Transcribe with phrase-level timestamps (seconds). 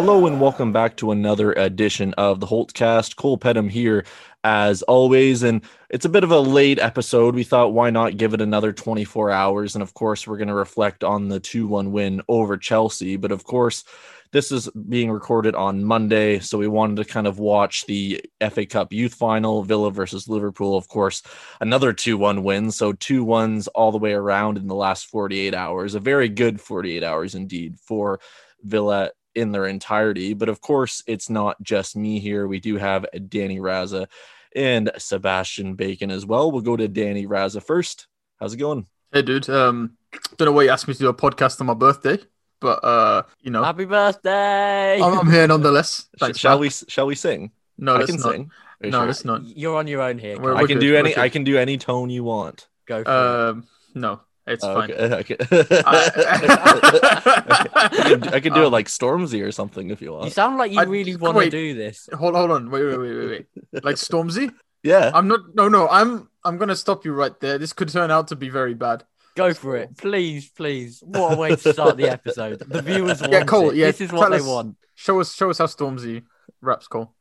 [0.00, 3.16] Hello and welcome back to another edition of the Holtcast.
[3.16, 4.06] Cole Pedham here
[4.44, 7.34] as always, and it's a bit of a late episode.
[7.34, 10.54] We thought why not give it another 24 hours, and of course we're going to
[10.54, 13.16] reflect on the 2-1 win over Chelsea.
[13.16, 13.84] But of course,
[14.32, 18.64] this is being recorded on Monday, so we wanted to kind of watch the FA
[18.64, 20.78] Cup Youth Final, Villa versus Liverpool.
[20.78, 21.22] Of course,
[21.60, 22.70] another 2 1 win.
[22.70, 25.94] So, two ones all the way around in the last 48 hours.
[25.94, 28.18] A very good 48 hours indeed for
[28.62, 30.34] Villa in their entirety.
[30.34, 32.46] But of course, it's not just me here.
[32.46, 34.06] We do have Danny Raza
[34.54, 36.50] and Sebastian Bacon as well.
[36.50, 38.06] We'll go to Danny Raza first.
[38.38, 38.86] How's it going?
[39.12, 39.48] Hey, dude.
[39.48, 39.96] Um,
[40.36, 42.18] don't know why you asked me to do a podcast on my birthday,
[42.60, 45.00] but uh, you know, Happy birthday!
[45.00, 46.08] I'm, I'm here nonetheless.
[46.18, 46.60] Thanks, shall man.
[46.60, 46.70] we?
[46.70, 47.52] Shall we sing?
[47.78, 48.32] No, I can not.
[48.32, 48.50] sing.
[48.82, 49.06] No, sure?
[49.06, 49.42] let's not.
[49.44, 50.40] You're on your own here.
[50.40, 51.10] We're- I we're can good, do any.
[51.10, 51.18] good.
[51.18, 52.68] I can do any tone you want.
[52.86, 53.50] Go for it.
[53.50, 54.20] Um, no,
[54.50, 54.90] it's Oh, fine.
[54.92, 55.36] okay.
[55.40, 55.82] okay.
[55.86, 60.24] I, can, I can do it Um, like Stormzy or something if you want.
[60.26, 62.08] You sound like you I- really want to do this.
[62.12, 62.70] Hold, hold on.
[62.70, 63.64] Wait, wait, wait, wait, wait.
[63.84, 64.52] Like Stormzy?
[64.82, 65.10] yeah.
[65.14, 65.40] I'm not.
[65.54, 65.88] No, no.
[65.88, 66.28] I'm.
[66.44, 67.58] I'm gonna stop you right there.
[67.58, 69.04] This could turn out to be very bad.
[69.36, 71.02] Go for it, please, please.
[71.06, 72.58] What a way to start the episode.
[72.66, 73.76] The viewers want Yeah, Cole, it.
[73.76, 74.76] yeah, this is what tell they us- want.
[74.96, 75.34] Show us.
[75.34, 76.22] Show us how Stormzy
[76.62, 77.14] raps, Cole.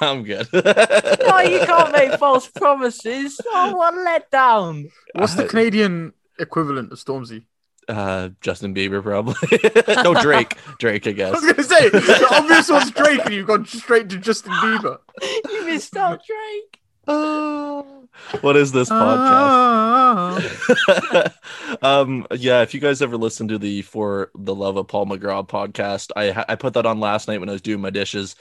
[0.00, 0.46] I'm good.
[0.52, 0.60] No,
[1.40, 3.40] you can't make false promises.
[3.46, 4.90] Oh, what a letdown!
[5.14, 7.44] What's the Canadian equivalent of Stormzy?
[7.88, 9.34] Uh, Justin Bieber, probably.
[10.02, 10.56] no, Drake.
[10.78, 11.34] Drake, I guess.
[11.34, 14.98] I was gonna say the obvious one's Drake, and you've gone straight to Justin Bieber.
[15.50, 16.80] You missed out, Drake.
[17.08, 18.08] Oh,
[18.40, 19.30] what is this podcast?
[20.88, 21.32] Ah.
[21.82, 25.48] um, yeah, if you guys ever listen to the For the Love of Paul McGrath
[25.48, 28.34] podcast, I I put that on last night when I was doing my dishes,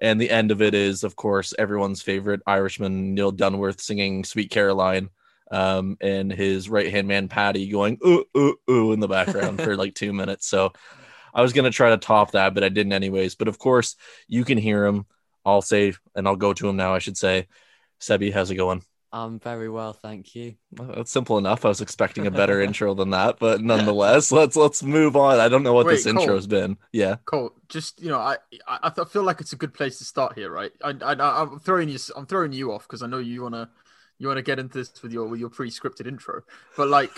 [0.00, 4.50] and the end of it is, of course, everyone's favorite Irishman Neil Dunworth singing "Sweet
[4.50, 5.10] Caroline."
[5.50, 9.76] Um, and his right hand man Patty going ooh ooh ooh in the background for
[9.76, 10.46] like two minutes.
[10.46, 10.72] So
[11.32, 13.34] I was gonna try to top that, but I didn't anyways.
[13.34, 15.06] But of course, you can hear him.
[15.44, 16.94] I'll say, and I'll go to him now.
[16.94, 17.46] I should say,
[18.00, 18.82] Sebi, how's it going?
[19.10, 20.56] I'm very well, thank you.
[20.72, 21.64] Well, That's simple enough.
[21.64, 25.40] I was expecting a better intro than that, but nonetheless, let's let's move on.
[25.40, 26.20] I don't know what Wait, this Cole.
[26.20, 26.76] intro's been.
[26.92, 28.36] Yeah, Cole, just you know, I
[28.66, 30.72] I, I feel like it's a good place to start here, right?
[30.84, 33.70] I, I I'm throwing you I'm throwing you off because I know you wanna
[34.18, 36.42] you wanna get into this with your with your pre-scripted intro,
[36.76, 37.14] but like,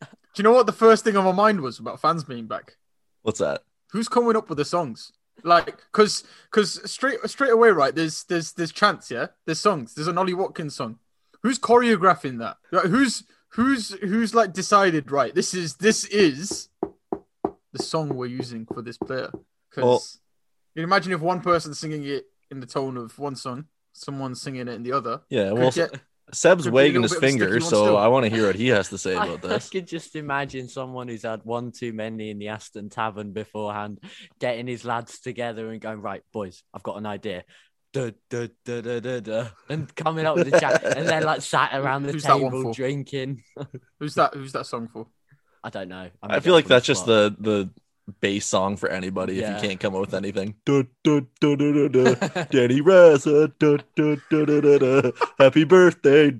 [0.00, 2.76] do you know what the first thing on my mind was about fans being back?
[3.22, 3.62] what's that?
[3.92, 5.12] Who's coming up with the songs?
[5.44, 7.94] Like, cause cause straight straight away, right?
[7.94, 9.26] There's there's there's chants, yeah.
[9.46, 9.94] There's songs.
[9.94, 10.98] There's an Ollie Watkins song.
[11.42, 12.56] Who's choreographing that?
[12.72, 15.12] Like, who's who's who's like decided?
[15.12, 16.68] Right, this is this is
[17.72, 19.30] the song we're using for this player.
[19.70, 20.18] Because
[20.74, 24.34] you can imagine if one person's singing it in the tone of one song, someone
[24.34, 25.20] singing it in the other.
[25.28, 25.94] Yeah, well, get-
[26.32, 27.96] Seb's could be a wagging his bit of a sticky finger, so still.
[27.96, 29.68] I want to hear what he has to say about I this.
[29.68, 34.02] I could just imagine someone who's had one too many in the Aston Tavern beforehand,
[34.38, 37.44] getting his lads together and going, right, boys, I've got an idea.
[37.92, 41.40] Duh, duh, duh, duh, duh, duh, and coming up with a chat, and then like
[41.40, 43.42] sat around the Who's table drinking.
[43.98, 44.34] Who's that?
[44.34, 45.06] Who's that song for?
[45.64, 46.10] I don't know.
[46.22, 47.70] I'm I feel like that's just the the
[48.20, 50.54] bass song for anybody if you can't come up with anything.
[52.50, 53.52] Danny Raza,
[55.38, 56.28] happy birthday.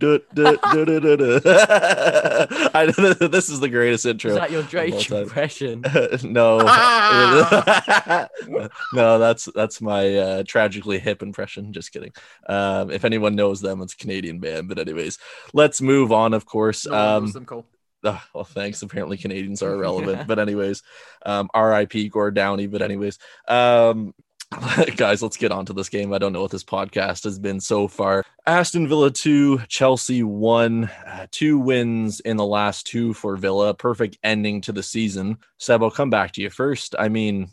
[2.75, 2.87] I,
[3.29, 4.33] this is the greatest intro.
[4.33, 5.83] Is that your Drake impression?
[6.23, 6.59] no,
[8.93, 11.73] no, that's that's my uh, tragically hip impression.
[11.73, 12.13] Just kidding.
[12.49, 14.69] Um, if anyone knows them, it's a Canadian band.
[14.69, 15.19] But anyways,
[15.53, 16.35] let's move on.
[16.35, 16.87] Of course.
[16.87, 17.67] No Um, them, Cole.
[18.05, 18.83] Oh, well, thanks.
[18.83, 20.27] Apparently, Canadians are irrelevant.
[20.29, 20.83] but anyways,
[21.27, 22.09] um, R.I.P.
[22.09, 22.67] Gord Downie.
[22.67, 23.19] But anyways,
[23.49, 24.15] um,
[24.97, 26.13] guys, let's get on to this game.
[26.13, 28.25] I don't know what this podcast has been so far.
[28.47, 33.75] Aston Villa two, Chelsea one, uh, two wins in the last two for Villa.
[33.75, 35.39] Perfect ending to the season.
[35.59, 36.95] Seb, I'll come back to you first.
[36.99, 37.51] I mean,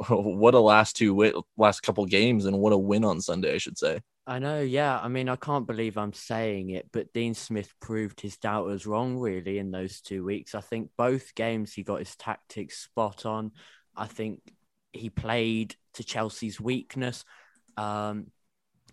[0.08, 3.58] what a last two wi- last couple games, and what a win on Sunday, I
[3.58, 4.00] should say.
[4.26, 4.98] I know, yeah.
[4.98, 9.18] I mean, I can't believe I'm saying it, but Dean Smith proved his doubters wrong,
[9.18, 10.54] really, in those two weeks.
[10.54, 13.52] I think both games he got his tactics spot on.
[13.94, 14.40] I think
[14.92, 17.24] he played to Chelsea's weakness.
[17.76, 18.28] Um,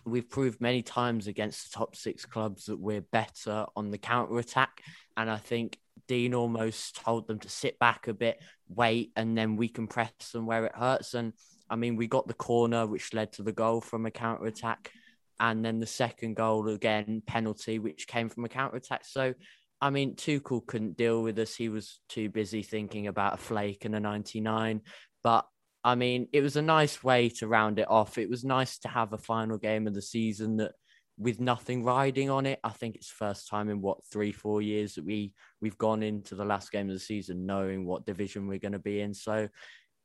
[0.05, 4.37] we've proved many times against the top six clubs that we're better on the counter
[4.37, 4.81] attack.
[5.15, 5.77] And I think
[6.11, 8.37] Dean almost told them to sit back a bit,
[8.67, 11.13] wait, and then we can press them where it hurts.
[11.13, 11.31] And
[11.69, 14.91] I mean, we got the corner, which led to the goal from a counter attack.
[15.39, 19.05] And then the second goal, again, penalty, which came from a counter attack.
[19.05, 19.33] So,
[19.79, 21.55] I mean, Tuchel couldn't deal with us.
[21.55, 24.81] He was too busy thinking about a flake and a 99.
[25.23, 25.45] But
[25.81, 28.17] I mean, it was a nice way to round it off.
[28.17, 30.73] It was nice to have a final game of the season that
[31.21, 32.59] with nothing riding on it.
[32.63, 36.33] I think it's first time in what three, four years that we we've gone into
[36.33, 39.13] the last game of the season knowing what division we're going to be in.
[39.13, 39.47] So,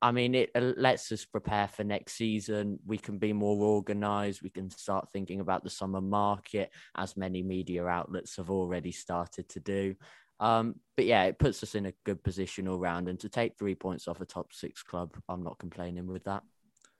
[0.03, 2.79] I mean, it lets us prepare for next season.
[2.87, 4.43] We can be more organized.
[4.43, 9.49] We can start thinking about the summer market, as many media outlets have already started
[9.49, 9.95] to do.
[10.39, 13.09] Um, but yeah, it puts us in a good position all round.
[13.09, 16.43] And to take three points off a top six club, I'm not complaining with that.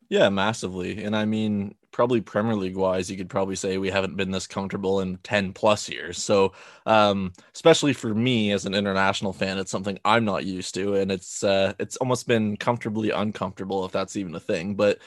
[0.09, 1.03] Yeah, massively.
[1.03, 4.47] And I mean, probably Premier League wise, you could probably say we haven't been this
[4.47, 6.23] comfortable in 10 plus years.
[6.23, 6.53] So,
[6.85, 10.95] um, especially for me as an international fan, it's something I'm not used to.
[10.97, 14.75] And it's, uh, it's almost been comfortably uncomfortable, if that's even a thing.
[14.75, 14.99] But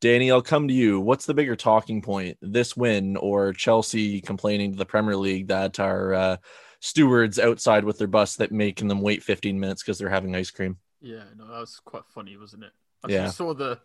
[0.00, 1.00] Danny, I'll come to you.
[1.00, 5.80] What's the bigger talking point, this win or Chelsea complaining to the Premier League that
[5.80, 6.36] our uh,
[6.80, 10.50] stewards outside with their bus that making them wait 15 minutes because they're having ice
[10.50, 10.76] cream?
[11.00, 12.72] Yeah, no, that was quite funny, wasn't it?
[13.04, 13.30] I yeah.
[13.30, 13.78] saw the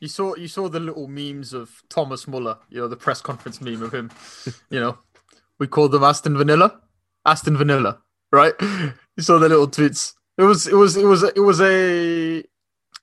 [0.00, 3.60] you saw you saw the little memes of Thomas Muller, you know, the press conference
[3.60, 4.10] meme of him.
[4.70, 4.98] you know,
[5.58, 6.80] we called them Aston Vanilla,
[7.26, 7.98] Aston Vanilla,
[8.32, 8.54] right?
[8.60, 10.14] You saw the little tweets.
[10.36, 12.44] It was it was it was it was a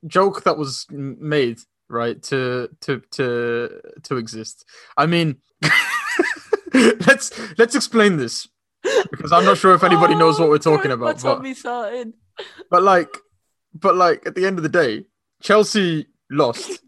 [0.07, 1.59] joke that was made
[1.89, 4.65] right to to to to exist.
[4.95, 5.37] I mean,
[6.73, 8.47] let's let's explain this
[9.11, 11.05] because I'm not sure if anybody oh, knows what we're talking about.
[11.05, 12.13] What's but, me started?
[12.69, 13.09] But like,
[13.73, 15.05] but like at the end of the day,
[15.41, 16.79] Chelsea lost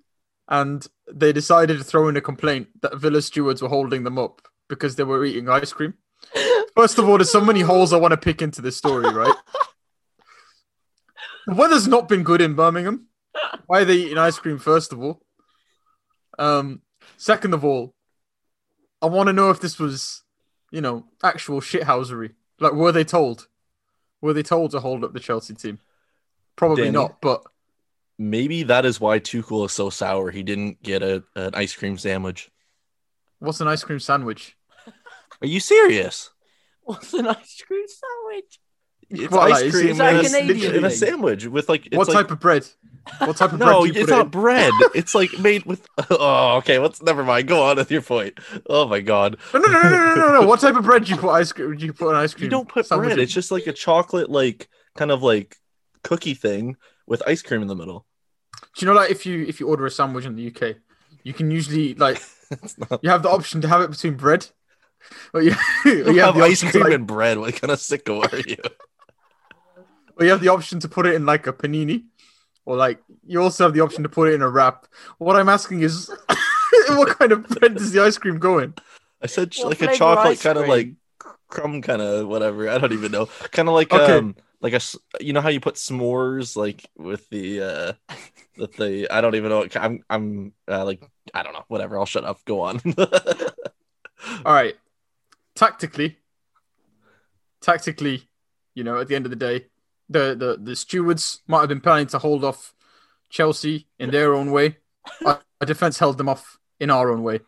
[0.50, 4.42] and they decided to throw in a complaint that Villa stewards were holding them up
[4.68, 5.94] because they were eating ice cream.
[6.76, 9.36] First of all, there's so many holes I want to pick into this story, right?
[11.48, 13.08] the weather's not been good in Birmingham.
[13.66, 14.60] Why are they eating ice cream?
[14.60, 15.22] First of all,
[16.40, 16.82] um,
[17.18, 17.94] second of all,
[19.02, 20.24] I want to know if this was,
[20.72, 22.34] you know, actual shithousery.
[22.60, 23.48] Like, were they told?
[24.22, 25.80] Were they told to hold up the Chelsea team?
[26.56, 27.44] Probably Danny, not, but
[28.18, 30.31] maybe that is why Tuchel is so sour.
[30.31, 32.50] He didn't get a an ice cream sandwich.
[33.40, 34.56] What's an ice cream sandwich?
[35.42, 36.31] Are you serious?
[36.84, 38.60] What's an ice cream sandwich?
[39.10, 42.16] It's what, ice cream is that Canadian in a sandwich with like what like...
[42.16, 42.68] type of bread?
[43.19, 43.96] What type of no, bread?
[43.96, 44.31] No, it's not in?
[44.31, 44.74] bread.
[44.96, 45.88] It's like made with.
[46.10, 46.80] Oh, okay.
[46.80, 47.48] Let's never mind.
[47.48, 48.40] Go on with your point.
[48.70, 49.38] Oh my god.
[49.54, 50.48] No, no, no, no, no, no, no.
[50.48, 51.75] What type of bread do you put ice cream?
[51.75, 52.46] Do you put an ice cream?
[52.46, 53.13] You don't put bread.
[53.13, 53.20] In?
[53.20, 55.56] It's just like a chocolate, like kind of like
[56.04, 58.06] cookie thing with ice cream in the middle.
[58.76, 60.78] Do you know, like if you if you order a sandwich in the UK,
[61.24, 62.22] you can usually like
[62.90, 63.04] not...
[63.04, 64.48] you have the option to have it between bread.
[65.34, 65.52] Or you,
[65.86, 66.94] or you, you have, have ice cream like...
[66.94, 67.38] and bread.
[67.38, 68.58] What kind of sicko are you?
[70.20, 72.06] or you have the option to put it in like a panini,
[72.66, 74.88] or like you also have the option to put it in a wrap.
[75.18, 76.12] What I'm asking is,
[76.90, 78.74] what kind of bread does the ice cream go in?
[79.22, 80.94] I said what like a chocolate kind of like
[81.48, 82.70] crumb kind of whatever.
[82.70, 83.28] I don't even know.
[83.52, 84.18] Kind of like okay.
[84.18, 84.81] um like a
[85.19, 87.94] you know how you put s'mores like with the uh
[88.57, 91.01] with the I don't even know what I'm I'm uh, like
[91.33, 92.81] I don't know whatever I'll shut up go on.
[94.45, 94.75] All right.
[95.56, 96.18] Tactically
[97.62, 98.27] tactically
[98.75, 99.65] you know at the end of the day
[100.09, 102.74] the the the stewards might have been planning to hold off
[103.29, 104.77] Chelsea in their own way.
[105.25, 107.39] Our, defense held them off in our own way.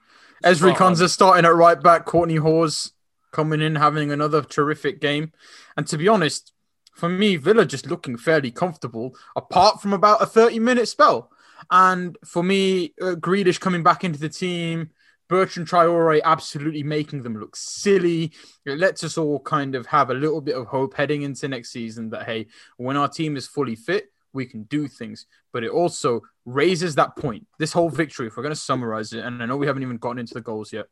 [0.43, 2.93] Ezri Konsa starting at right back Kortney Hause
[3.31, 5.31] coming in having another terrific game.
[5.77, 6.53] And to be honest
[6.99, 11.31] for me, Villa just looking fairly comfortable, apart from about a 30 minute spell.
[11.71, 14.89] And for me, uh, Grealish coming back into the team,
[15.29, 18.31] Bertrand Traore absolutely making them look silly.
[18.65, 21.71] It lets us all kind of have a little bit of hope heading into next
[21.71, 25.25] season that, hey, when our team is fully fit, we can do things.
[25.53, 27.47] But it also raises that point.
[27.59, 29.97] This whole victory, if we're going to summarize it, and I know we haven't even
[29.97, 30.87] gotten into the goals yet,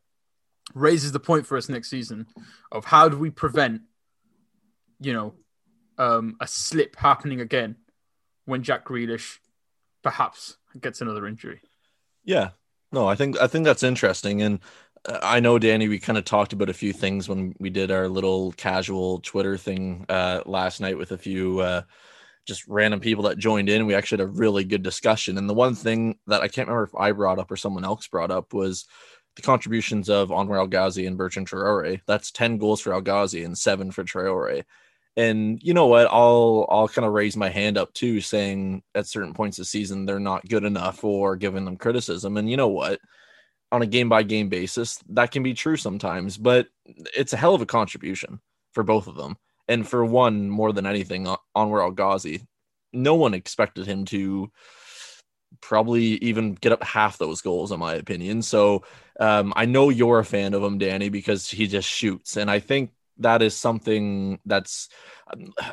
[0.73, 2.27] raises the point for us next season
[2.71, 3.81] of how do we prevent,
[4.99, 5.33] you know,
[5.97, 7.75] um, a slip happening again
[8.45, 9.39] when Jack Grealish
[10.03, 11.61] perhaps gets another injury.
[12.23, 12.51] Yeah,
[12.91, 14.59] no, I think I think that's interesting, and
[15.07, 15.87] uh, I know Danny.
[15.87, 19.57] We kind of talked about a few things when we did our little casual Twitter
[19.57, 21.81] thing uh, last night with a few uh,
[22.45, 23.85] just random people that joined in.
[23.85, 26.83] We actually had a really good discussion, and the one thing that I can't remember
[26.83, 28.85] if I brought up or someone else brought up was
[29.35, 32.01] the contributions of Anwar El Ghazi and Bertrand Traore.
[32.07, 34.63] That's ten goals for El Ghazi and seven for Traore
[35.17, 39.05] and you know what i'll i'll kind of raise my hand up too saying at
[39.05, 42.69] certain points of season they're not good enough or giving them criticism and you know
[42.69, 42.99] what
[43.71, 46.67] on a game by game basis, that can be true sometimes, but
[47.15, 48.39] it's a hell of a contribution
[48.73, 49.37] for both of them.
[49.67, 52.47] And for one, more than anything, Anwar El Ghazi,
[52.93, 54.49] no one expected him to
[55.59, 58.41] probably even get up half those goals, in my opinion.
[58.41, 58.83] So
[59.19, 62.37] um, I know you're a fan of him, Danny, because he just shoots.
[62.37, 64.89] And I think that is something that's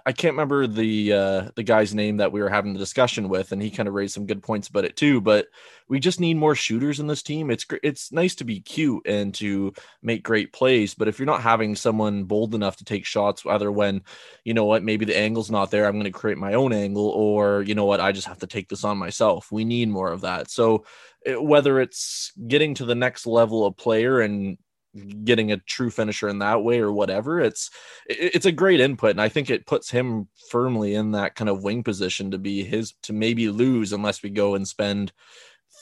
[0.05, 3.53] I can't remember the uh, the guy's name that we were having the discussion with,
[3.53, 5.21] and he kind of raised some good points about it too.
[5.21, 5.47] But
[5.89, 7.51] we just need more shooters in this team.
[7.51, 9.73] It's it's nice to be cute and to
[10.03, 13.71] make great plays, but if you're not having someone bold enough to take shots, either
[13.71, 14.03] when
[14.45, 17.09] you know what maybe the angle's not there, I'm going to create my own angle,
[17.09, 19.53] or you know what I just have to take this on myself.
[19.53, 20.51] We need more of that.
[20.51, 20.85] So
[21.27, 24.59] eh, whether it's getting to the next level of player and
[25.25, 27.71] getting a true finisher in that way or whatever it's
[28.07, 31.65] it's a great input and i think it puts him firmly in that kind of
[31.65, 35.13] wing position to be his to maybe lose unless we go and spend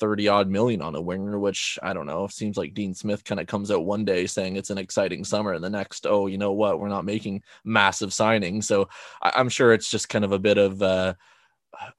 [0.00, 3.38] 30 odd million on a winger which i don't know seems like dean smith kind
[3.38, 6.38] of comes out one day saying it's an exciting summer and the next oh you
[6.38, 8.64] know what we're not making massive signings.
[8.64, 8.88] So
[9.20, 11.14] I, am sure it's just kind of a bit of uh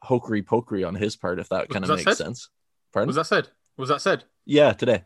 [0.03, 2.17] hokery pokery on his part if that kind of makes said?
[2.17, 2.50] sense.
[2.91, 3.08] Pardon?
[3.08, 3.50] was that said?
[3.77, 4.24] Was that said?
[4.46, 5.03] Yeah today.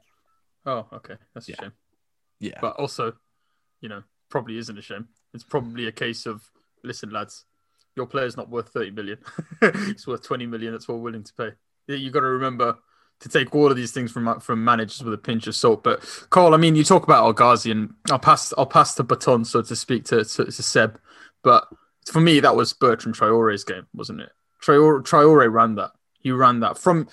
[0.66, 1.16] Oh okay.
[1.34, 1.62] That's a yeah.
[1.62, 1.72] shame
[2.40, 2.58] yeah.
[2.62, 3.14] But also,
[3.82, 5.08] you know, probably isn't a shame.
[5.34, 6.50] It's probably a case of
[6.84, 7.46] listen, lads,
[7.96, 9.18] your player's not worth 30 million.
[9.62, 10.72] it's worth 20 million.
[10.72, 11.52] That's what we're willing to pay.
[11.88, 12.78] You've got to remember
[13.20, 15.84] to take all of these things from from managers with a pinch of salt.
[15.84, 19.46] But Cole, I mean, you talk about El and I'll pass I'll pass the baton
[19.46, 21.00] so to speak to, to, to Seb.
[21.44, 21.68] But
[22.12, 24.30] for me, that was Bertrand Traore's game, wasn't it?
[24.64, 25.92] Traore, Traore ran that.
[26.20, 27.08] He ran that from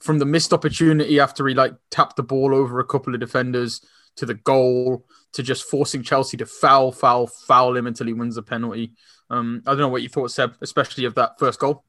[0.00, 3.80] from the missed opportunity after he like tapped the ball over a couple of defenders
[4.16, 8.36] to the goal to just forcing Chelsea to foul, foul, foul him until he wins
[8.36, 8.92] the penalty.
[9.30, 11.84] Um, I don't know what you thought, Seb, especially of that first goal.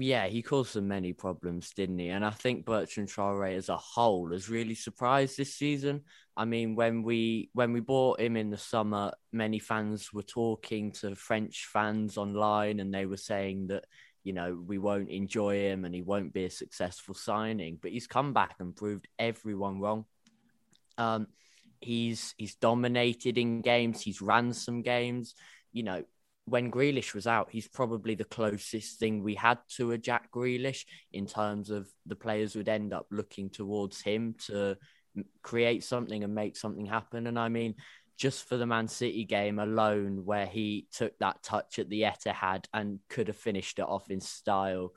[0.00, 2.10] Yeah, he caused them many problems, didn't he?
[2.10, 6.02] And I think Bertrand Traore as a whole has really surprised this season.
[6.36, 10.92] I mean, when we when we bought him in the summer, many fans were talking
[10.92, 13.86] to French fans online, and they were saying that
[14.22, 17.78] you know we won't enjoy him and he won't be a successful signing.
[17.82, 20.04] But he's come back and proved everyone wrong.
[20.96, 21.26] Um,
[21.80, 24.00] He's he's dominated in games.
[24.00, 25.34] He's ran some games.
[25.72, 26.04] You know,
[26.46, 30.84] when Grealish was out, he's probably the closest thing we had to a Jack Grealish
[31.12, 34.76] in terms of the players would end up looking towards him to
[35.42, 37.26] create something and make something happen.
[37.26, 37.74] And I mean,
[38.16, 42.64] just for the Man City game alone, where he took that touch at the Etihad
[42.72, 44.92] and could have finished it off in style,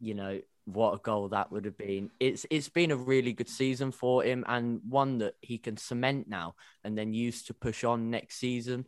[0.00, 2.10] you know, what a goal that would have been.
[2.18, 6.28] It's it's been a really good season for him and one that he can cement
[6.28, 6.54] now
[6.84, 8.86] and then use to push on next season.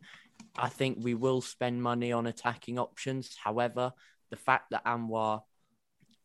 [0.57, 3.35] I think we will spend money on attacking options.
[3.43, 3.91] However,
[4.29, 5.41] the fact that Anwar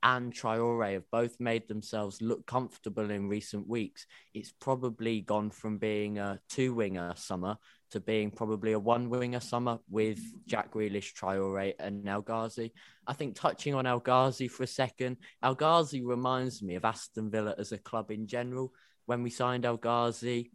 [0.02, 5.78] and Traore have both made themselves look comfortable in recent weeks, it's probably gone from
[5.78, 7.56] being a two winger summer
[7.92, 12.72] to being probably a one winger summer with Jack Grealish, Traore, and El Ghazi.
[13.06, 17.30] I think touching on El Ghazi for a second, El Ghazi reminds me of Aston
[17.30, 18.72] Villa as a club in general.
[19.06, 20.50] When we signed El Ghazi,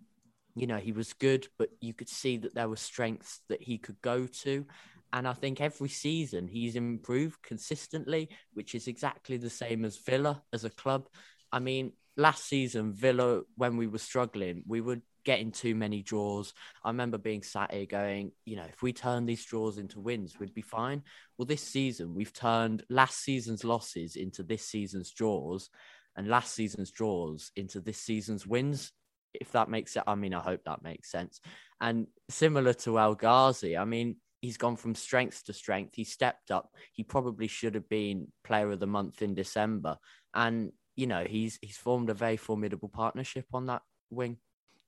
[0.56, 3.78] you know, he was good, but you could see that there were strengths that he
[3.78, 4.66] could go to.
[5.14, 10.44] And I think every season he's improved consistently, which is exactly the same as Villa
[10.52, 11.08] as a club.
[11.52, 16.54] I mean, last season, Villa, when we were struggling, we would getting too many draws.
[16.86, 20.40] I remember being sat here going, you know, if we turn these draws into wins,
[20.40, 21.04] we'd be fine.
[21.38, 25.70] Well, this season, we've turned last season's losses into this season's draws
[26.16, 28.94] and last season's draws into this season's wins.
[29.34, 30.06] If that makes sense.
[30.08, 31.42] I mean, I hope that makes sense.
[31.82, 35.94] And similar to El Ghazi, I mean, he's gone from strength to strength.
[35.94, 36.72] He stepped up.
[36.94, 39.98] He probably should have been player of the month in December.
[40.34, 44.38] And, you know, he's he's formed a very formidable partnership on that wing.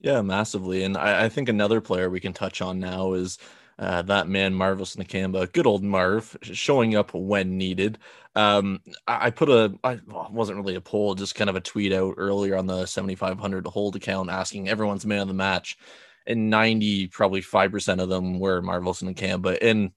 [0.02, 0.84] Yeah, massively.
[0.84, 3.38] And I, I, think another player we can touch on now is
[3.78, 5.52] uh, that man, Marvelous Nakamba.
[5.52, 7.98] Good old Marv, showing up when needed.
[8.36, 11.62] Um, I, I, put a, I well, wasn't really a poll, just kind of a
[11.62, 15.78] tweet out earlier on the 7,500 hold account asking everyone's man of the match.
[16.26, 19.58] And 90, probably 5% of them were Marvelous Nakamba.
[19.62, 19.92] And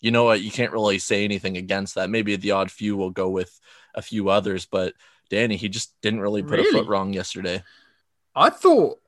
[0.00, 0.42] you know what?
[0.42, 2.10] You can't really say anything against that.
[2.10, 3.58] Maybe the odd few will go with
[3.94, 4.92] a few others, but
[5.30, 6.68] Danny, he just didn't really put really?
[6.68, 7.62] a foot wrong yesterday.
[8.34, 8.98] I thought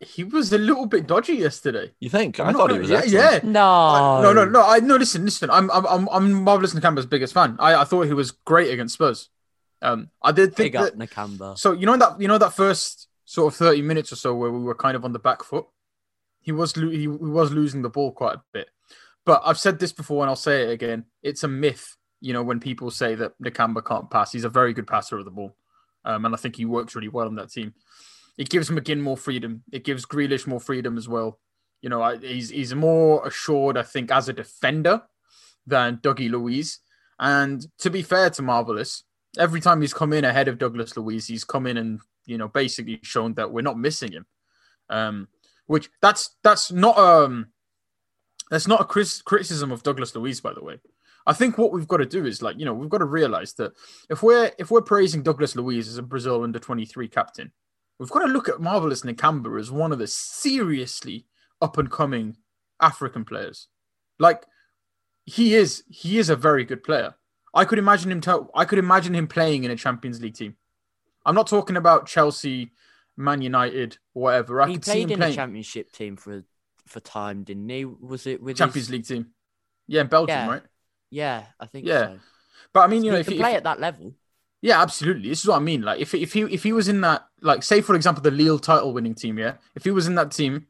[0.00, 1.92] he was a little bit dodgy yesterday.
[2.00, 2.38] You think?
[2.38, 2.90] I thought he was.
[2.90, 3.44] Yeah, excellent.
[3.44, 3.50] yeah.
[3.50, 4.62] No, no, no, no.
[4.62, 4.96] I no.
[4.96, 5.50] Listen, listen.
[5.50, 7.56] I'm, I'm, I'm marvelous Nakamba's biggest fan.
[7.58, 9.30] I, I thought he was great against Spurs.
[9.82, 10.98] Um, I did think Big that.
[10.98, 11.58] Nakamba.
[11.58, 14.50] So you know that you know that first sort of thirty minutes or so where
[14.50, 15.66] we were kind of on the back foot.
[16.40, 18.68] He was he, he was losing the ball quite a bit,
[19.24, 21.06] but I've said this before and I'll say it again.
[21.22, 24.32] It's a myth, you know, when people say that Nakamba can't pass.
[24.32, 25.56] He's a very good passer of the ball,
[26.04, 27.74] um, and I think he works really well on that team.
[28.38, 29.62] It gives McGinn more freedom.
[29.72, 31.38] It gives Grealish more freedom as well.
[31.80, 35.02] You know, I, he's he's more assured, I think, as a defender
[35.66, 36.80] than Dougie Luiz.
[37.18, 39.04] And to be fair to Marvelous,
[39.38, 42.48] every time he's come in ahead of Douglas Luiz, he's come in and you know
[42.48, 44.26] basically shown that we're not missing him.
[44.88, 45.28] Um,
[45.66, 47.48] which that's that's not um
[48.50, 50.78] that's not a criticism of Douglas Luiz, by the way.
[51.26, 53.54] I think what we've got to do is like, you know, we've got to realize
[53.54, 53.72] that
[54.08, 57.52] if we're if we're praising Douglas Luiz as a Brazil under 23 captain,
[57.98, 61.26] we've got to look at Marvelous Nakamba as one of the seriously
[61.60, 62.36] up and coming
[62.80, 63.68] African players.
[64.18, 64.44] Like
[65.24, 67.14] he is he is a very good player.
[67.54, 70.56] I could imagine him to, I could imagine him playing in a Champions League team.
[71.24, 72.72] I'm not talking about Chelsea,
[73.16, 74.60] Man United, whatever.
[74.60, 75.32] I he played in playing...
[75.32, 76.44] a championship team for
[76.86, 77.84] for time, didn't he?
[77.84, 78.92] Was it with Champions his...
[78.92, 79.28] League team?
[79.88, 80.48] Yeah, in Belgium, yeah.
[80.48, 80.62] right?
[81.10, 81.86] Yeah, I think.
[81.86, 82.18] Yeah, so.
[82.72, 84.12] but I mean, you know, if he play at that level.
[84.62, 85.28] Yeah, absolutely.
[85.28, 85.82] This is what I mean.
[85.82, 88.58] Like, if if he if he was in that, like, say for example, the Lille
[88.58, 90.66] title winning team, yeah, if he was in that team,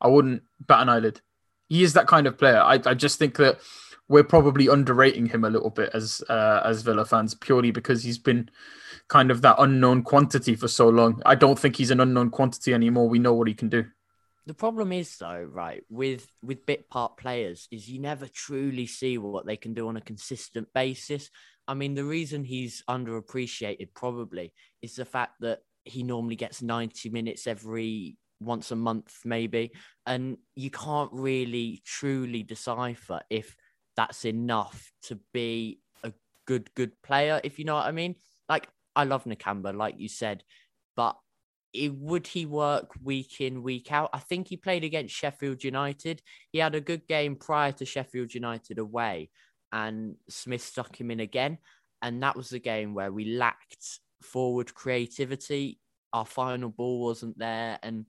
[0.00, 1.20] I wouldn't bat an eyelid.
[1.68, 2.60] He is that kind of player.
[2.60, 3.60] I I just think that
[4.08, 8.18] we're probably underrating him a little bit as uh, as Villa fans purely because he's
[8.18, 8.50] been
[9.08, 11.20] kind of that unknown quantity for so long.
[11.26, 13.08] I don't think he's an unknown quantity anymore.
[13.08, 13.84] We know what he can do.
[14.44, 19.18] The problem is though, right, with with bit part players is you never truly see
[19.18, 21.30] what they can do on a consistent basis.
[21.68, 24.52] I mean, the reason he's underappreciated probably
[24.82, 29.72] is the fact that he normally gets 90 minutes every once a month maybe
[30.06, 33.56] and you can't really truly decipher if
[33.96, 36.12] that's enough to be a
[36.46, 38.16] good good player if you know what i mean
[38.48, 38.66] like
[38.96, 40.42] i love nakamba like you said
[40.96, 41.16] but
[41.72, 44.10] it, would he work week in week out?
[44.12, 46.22] I think he played against Sheffield United.
[46.50, 49.30] He had a good game prior to Sheffield United away,
[49.72, 51.58] and Smith stuck him in again.
[52.02, 55.78] And that was the game where we lacked forward creativity.
[56.12, 58.06] Our final ball wasn't there, and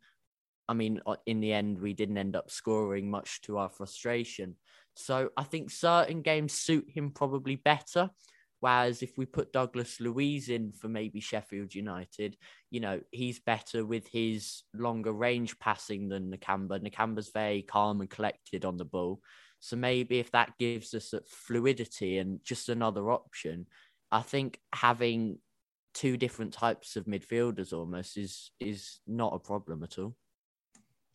[0.67, 4.55] I mean, in the end, we didn't end up scoring much to our frustration.
[4.96, 8.10] So I think certain games suit him probably better.
[8.60, 12.38] Whereas if we put Douglas Luiz in for maybe Sheffield United,
[12.72, 16.79] you know, he's better with his longer range passing than Nakamba.
[16.79, 19.20] Nakamba's very calm and collected on the ball.
[19.64, 23.66] So maybe if that gives us fluidity and just another option,
[24.12, 25.38] I think having
[25.94, 30.18] two different types of midfielders almost is is not a problem at all.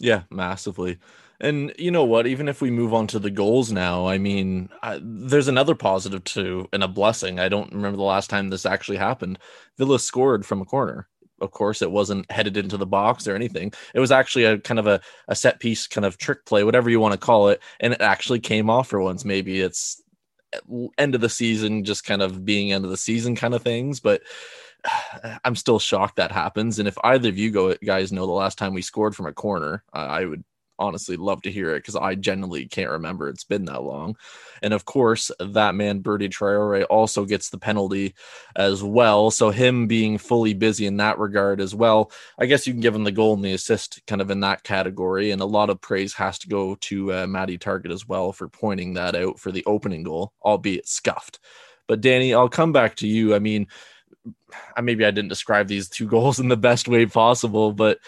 [0.01, 0.99] Yeah, massively.
[1.41, 2.27] And you know what?
[2.27, 6.25] Even if we move on to the goals now, I mean, I, there's another positive
[6.25, 7.39] too and a blessing.
[7.39, 9.39] I don't remember the last time this actually happened.
[9.77, 11.07] Villa scored from a corner.
[11.41, 13.73] Of course, it wasn't headed into the box or anything.
[13.95, 16.91] It was actually a kind of a, a set piece kind of trick play, whatever
[16.91, 17.63] you want to call it.
[17.81, 19.25] And it actually came off for once.
[19.25, 20.03] Maybe it's
[20.53, 23.63] eh, end of the season, just kind of being end of the season kind of
[23.63, 24.01] things.
[24.01, 24.23] But
[25.45, 26.79] I'm still shocked that happens.
[26.79, 29.33] And if either of you go guys know the last time we scored from a
[29.33, 30.45] corner, I would
[30.79, 33.29] honestly love to hear it because I genuinely can't remember.
[33.29, 34.17] It's been that long.
[34.63, 38.15] And of course, that man, Bertie Traore, also gets the penalty
[38.57, 39.31] as well.
[39.31, 42.95] So, him being fully busy in that regard as well, I guess you can give
[42.95, 45.31] him the goal and the assist kind of in that category.
[45.31, 48.49] And a lot of praise has to go to uh, Matty Targett as well for
[48.49, 51.41] pointing that out for the opening goal, albeit scuffed.
[51.87, 53.35] But, Danny, I'll come back to you.
[53.35, 53.67] I mean,
[54.81, 57.99] maybe I didn't describe these two goals in the best way possible, but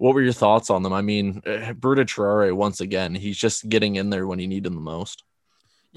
[0.00, 0.94] what were your thoughts on them?
[0.94, 4.68] I mean, eh, Berta Traore, once again, he's just getting in there when he needed
[4.68, 5.24] him the most.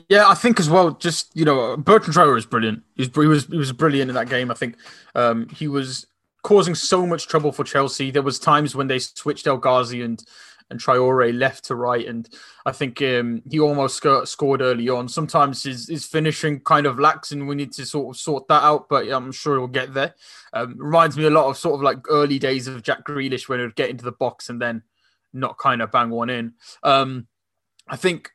[0.09, 0.91] Yeah, I think as well.
[0.91, 2.83] Just you know, Bertrand Traore is brilliant.
[2.95, 4.51] He was, he was he was brilliant in that game.
[4.51, 4.75] I think
[5.15, 6.05] um, he was
[6.41, 8.11] causing so much trouble for Chelsea.
[8.11, 10.21] There was times when they switched El Ghazi and
[10.69, 12.05] and Traore left to right.
[12.05, 12.27] And
[12.65, 15.07] I think um, he almost sc- scored early on.
[15.07, 18.63] Sometimes his, his finishing kind of lacks, and we need to sort of sort that
[18.63, 18.89] out.
[18.89, 20.15] But I'm sure he'll get there.
[20.53, 23.59] Um, reminds me a lot of sort of like early days of Jack Grealish when
[23.59, 24.83] he would get into the box and then
[25.33, 26.53] not kind of bang one in.
[26.83, 27.27] Um,
[27.87, 28.31] I think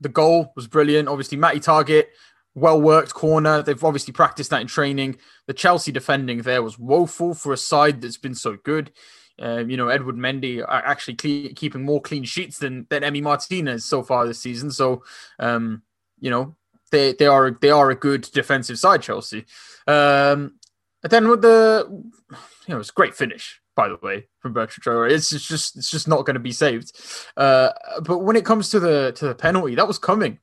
[0.00, 1.08] the goal was brilliant.
[1.08, 2.06] Obviously, Matty Targett
[2.54, 3.62] well worked corner.
[3.62, 5.18] They've obviously practiced that in training.
[5.46, 8.92] The Chelsea defending there was woeful for a side that's been so good.
[9.40, 13.22] Um, you know, Edouard Mendy are actually clean, keeping more clean sheets than than Emi
[13.22, 14.70] Martinez so far this season.
[14.70, 15.02] So,
[15.38, 15.82] um,
[16.20, 16.56] you know,
[16.90, 19.46] they they are they are a good defensive side, Chelsea.
[19.86, 20.58] Um,
[21.02, 24.84] and then with the, you know, it's a great finish by the way from Bertrand
[24.84, 25.10] Traore.
[25.10, 26.92] It's, it's just it's just not going to be saved.
[27.36, 27.70] Uh,
[28.02, 30.38] but when it comes to the to the penalty, that was coming.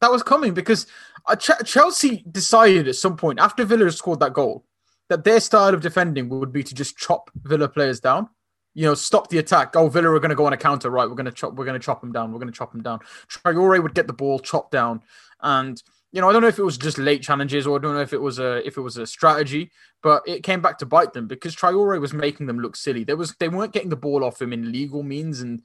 [0.00, 0.86] That was coming because
[1.26, 4.64] uh, Ch- Chelsea decided at some point after Villa scored that goal
[5.08, 8.28] that their style of defending would be to just chop Villa players down
[8.74, 9.74] you know, stop the attack.
[9.76, 10.90] Oh, Villa are going to go on a counter.
[10.90, 11.54] Right, we're going to chop.
[11.54, 12.32] We're going to chop them down.
[12.32, 13.00] We're going to chop them down.
[13.28, 15.02] Traore would get the ball chopped down,
[15.40, 17.94] and you know, I don't know if it was just late challenges or I don't
[17.94, 19.70] know if it was a if it was a strategy,
[20.02, 23.04] but it came back to bite them because Traore was making them look silly.
[23.04, 25.62] There was they weren't getting the ball off him in legal means, and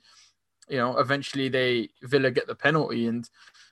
[0.70, 3.08] you know, eventually they Villa get the penalty.
[3.08, 3.28] And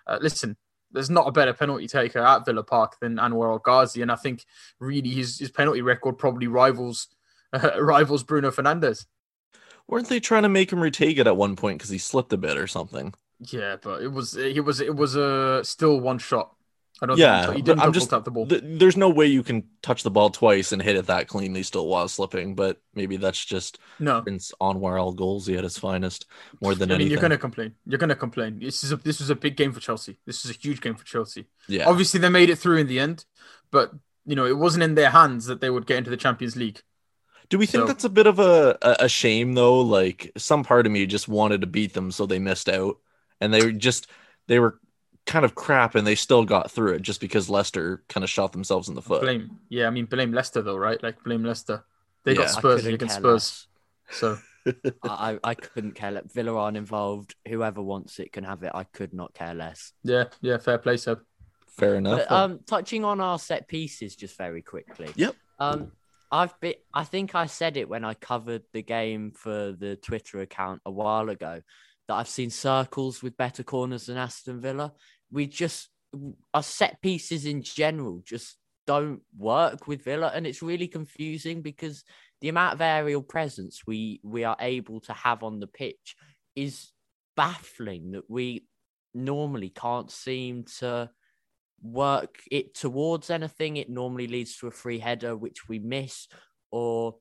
[0.07, 0.57] uh, listen,
[0.91, 4.15] there's not a better penalty taker at Villa Park than Anwar El Ghazi, and I
[4.15, 4.45] think
[4.79, 7.07] really his his penalty record probably rivals
[7.51, 9.05] uh, rivals Bruno Fernandes.
[9.87, 12.37] Weren't they trying to make him retake it at one point because he slipped a
[12.37, 13.13] bit or something?
[13.39, 16.55] Yeah, but it was it was it was a uh, still one shot.
[17.01, 18.47] I don't yeah, think he didn't I'm just tap the ball.
[18.47, 21.63] Th- there's no way you can touch the ball twice and hit it that cleanly
[21.63, 26.27] still while slipping, but maybe that's just no Prince Anwar El Ghazi at his finest
[26.61, 27.11] more than I mean, anything.
[27.11, 27.73] you're gonna complain.
[27.85, 28.59] You're gonna complain.
[28.59, 30.17] This is a this was a big game for Chelsea.
[30.25, 31.47] This is a huge game for Chelsea.
[31.67, 31.89] Yeah.
[31.89, 33.25] Obviously they made it through in the end,
[33.71, 33.91] but
[34.25, 36.81] you know, it wasn't in their hands that they would get into the Champions League.
[37.53, 39.81] Do we think so, that's a bit of a, a shame though?
[39.81, 42.97] Like some part of me just wanted to beat them so they missed out.
[43.39, 44.07] And they just
[44.47, 44.79] they were
[45.27, 48.53] kind of crap and they still got through it just because Leicester kind of shot
[48.53, 49.21] themselves in the foot.
[49.21, 50.97] Blame, yeah, I mean blame Leicester though, right?
[51.03, 51.83] Like blame Leicester.
[52.23, 52.39] They yeah.
[52.39, 53.67] got Spurs against Spurs,
[54.09, 54.39] so
[55.03, 56.23] I I couldn't care less.
[56.33, 57.35] Villa aren't involved.
[57.47, 58.71] Whoever wants it can have it.
[58.73, 59.93] I could not care less.
[60.03, 61.19] Yeah, yeah, fair play, Seb.
[61.67, 62.21] Fair enough.
[62.27, 65.11] But, um, touching on our set pieces just very quickly.
[65.15, 65.35] Yep.
[65.59, 65.91] Um,
[66.33, 66.73] I've been.
[66.91, 70.89] I think I said it when I covered the game for the Twitter account a
[70.89, 71.61] while ago
[72.07, 74.93] that I've seen circles with better corners than Aston Villa.
[75.31, 75.89] We just
[76.51, 82.03] our set pieces in general just don't work with Villa, and it's really confusing because
[82.41, 86.15] the amount of aerial presence we we are able to have on the pitch
[86.55, 86.91] is
[87.37, 88.13] baffling.
[88.13, 88.65] That we
[89.13, 91.11] normally can't seem to
[91.83, 93.77] work it towards anything.
[93.77, 96.27] It normally leads to a free header, which we miss,
[96.71, 97.17] or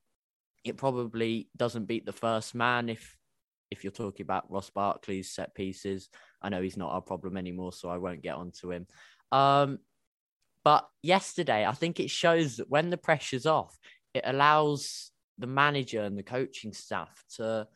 [0.65, 3.17] it probably doesn't beat the first man if
[3.71, 6.09] if you're talking about Ross Barkley's set pieces.
[6.43, 8.87] I know he's not our problem anymore, so I won't get onto him.
[9.33, 9.79] Um,
[10.63, 13.77] but yesterday, I think it shows that when the pressure's off,
[14.15, 17.67] it allows the manager and the coaching staff to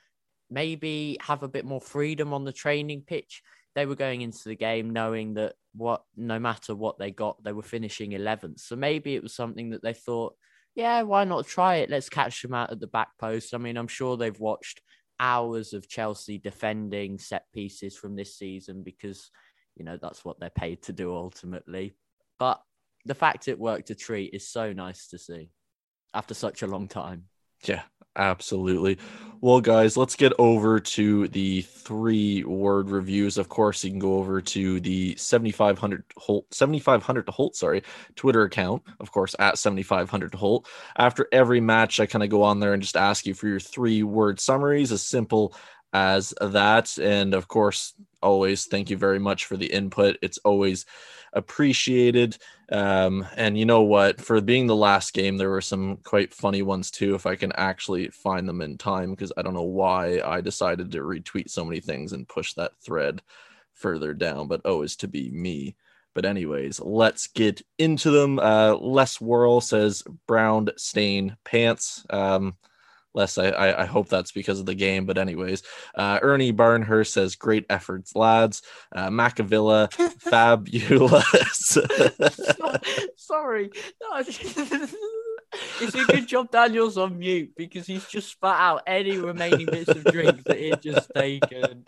[0.50, 3.42] maybe have a bit more freedom on the training pitch.
[3.74, 7.52] They were going into the game knowing that what no matter what they got, they
[7.52, 8.60] were finishing 11th.
[8.60, 10.34] So maybe it was something that they thought,
[10.74, 11.90] yeah, why not try it?
[11.90, 13.54] Let's catch them out at the back post.
[13.54, 14.82] I mean, I'm sure they've watched
[15.18, 19.30] hours of Chelsea defending set pieces from this season because,
[19.74, 21.96] you know, that's what they're paid to do ultimately.
[22.38, 22.60] But
[23.06, 25.50] the fact it worked a treat is so nice to see
[26.12, 27.24] after such a long time.
[27.64, 27.82] Yeah,
[28.16, 28.98] absolutely.
[29.42, 33.36] Well, guys, let's get over to the three word reviews.
[33.36, 37.82] Of course, you can go over to the 7500 Holte 7500 to Holte, sorry,
[38.16, 40.66] Twitter account, of course, at 7500 to Holt.
[40.96, 43.60] After every match, I kind of go on there and just ask you for your
[43.60, 45.54] three word summaries, as simple
[45.92, 46.98] as that.
[46.98, 50.16] And of course, always thank you very much for the input.
[50.22, 50.86] It's always
[51.34, 52.38] appreciated.
[52.70, 54.20] Um, and you know what?
[54.20, 57.14] For being the last game, there were some quite funny ones too.
[57.14, 60.90] If I can actually find them in time, because I don't know why I decided
[60.92, 63.22] to retweet so many things and push that thread
[63.74, 65.76] further down, but oh, is to be me.
[66.14, 68.38] But anyways, let's get into them.
[68.38, 72.04] Uh, Les Whirl says brown stain pants.
[72.10, 72.56] Um,
[73.16, 73.38] less.
[73.38, 75.06] I, I, I hope that's because of the game.
[75.06, 75.62] But anyways,
[75.94, 78.62] uh, Ernie Barnhurst says, "Great efforts, lads."
[78.94, 81.78] Uh, Macavilla, fabulous.
[83.16, 83.70] Sorry.
[85.80, 89.88] it's a good job Daniel's on mute because he's just spat out any remaining bits
[89.88, 91.84] of drink that he just taken.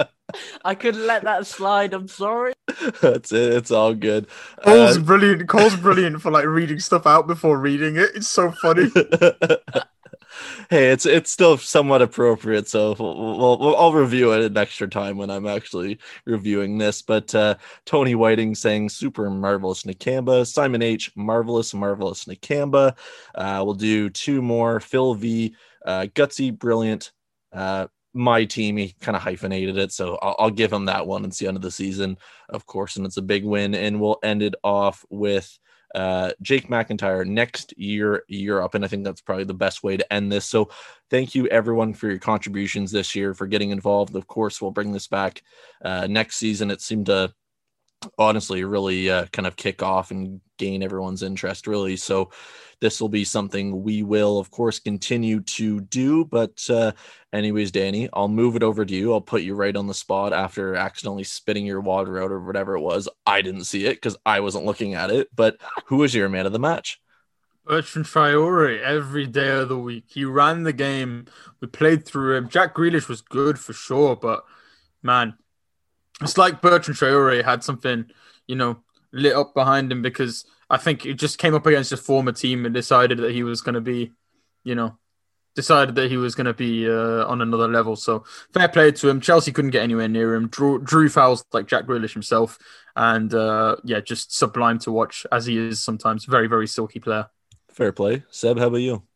[0.64, 1.94] I couldn't let that slide.
[1.94, 2.52] I'm sorry.
[3.00, 3.54] That's it.
[3.54, 4.26] It's all good.
[4.64, 5.48] Cole's uh, brilliant.
[5.48, 8.10] Cole's brilliant for like reading stuff out before reading it.
[8.14, 8.90] It's so funny
[10.70, 15.16] hey, it's it's still somewhat appropriate, so we'll, we'll, I'll review it an extra time
[15.16, 17.03] when I'm actually reviewing this.
[17.03, 22.96] But uh, Tony Whiting saying super marvelous Nakamba, Simon H marvelous marvelous Nakamba.
[23.35, 24.81] Uh, we'll do two more.
[24.81, 27.12] Phil V uh, gutsy brilliant.
[27.53, 31.24] Uh, my team, he kind of hyphenated it, so I'll, I'll give him that one.
[31.24, 32.16] It's the end of the season,
[32.48, 33.74] of course, and it's a big win.
[33.74, 35.59] And we'll end it off with
[35.94, 40.12] uh, Jake McIntyre next year Europe, and I think that's probably the best way to
[40.12, 40.44] end this.
[40.44, 40.70] So,
[41.11, 44.14] thank you everyone for your contributions this year for getting involved.
[44.14, 45.42] Of course, we'll bring this back
[45.83, 46.70] uh, next season.
[46.70, 47.33] It seemed to
[48.18, 52.30] honestly really uh, kind of kick off and gain everyone's interest really so
[52.80, 56.92] this will be something we will of course continue to do but uh,
[57.32, 60.32] anyways danny i'll move it over to you i'll put you right on the spot
[60.32, 64.16] after accidentally spitting your water out or whatever it was i didn't see it because
[64.24, 65.56] i wasn't looking at it but
[65.87, 67.00] who was your man of the match
[67.66, 70.04] Bertrand Traore every day of the week.
[70.08, 71.26] He ran the game.
[71.61, 72.48] We played through him.
[72.48, 74.42] Jack Grealish was good for sure, but
[75.02, 75.34] man,
[76.20, 78.07] it's like Bertrand Traore had something,
[78.46, 78.78] you know,
[79.12, 82.64] lit up behind him because I think it just came up against a former team
[82.64, 84.12] and decided that he was going to be,
[84.64, 84.98] you know,
[85.54, 87.96] decided that he was going to be uh, on another level.
[87.96, 89.20] So fair play to him.
[89.20, 90.48] Chelsea couldn't get anywhere near him.
[90.48, 92.59] Drew, drew fouls like Jack Grealish himself,
[92.94, 96.26] and uh, yeah, just sublime to watch as he is sometimes.
[96.26, 97.26] Very very silky player.
[97.70, 98.59] Fair play, Seb.
[98.59, 99.08] How about you?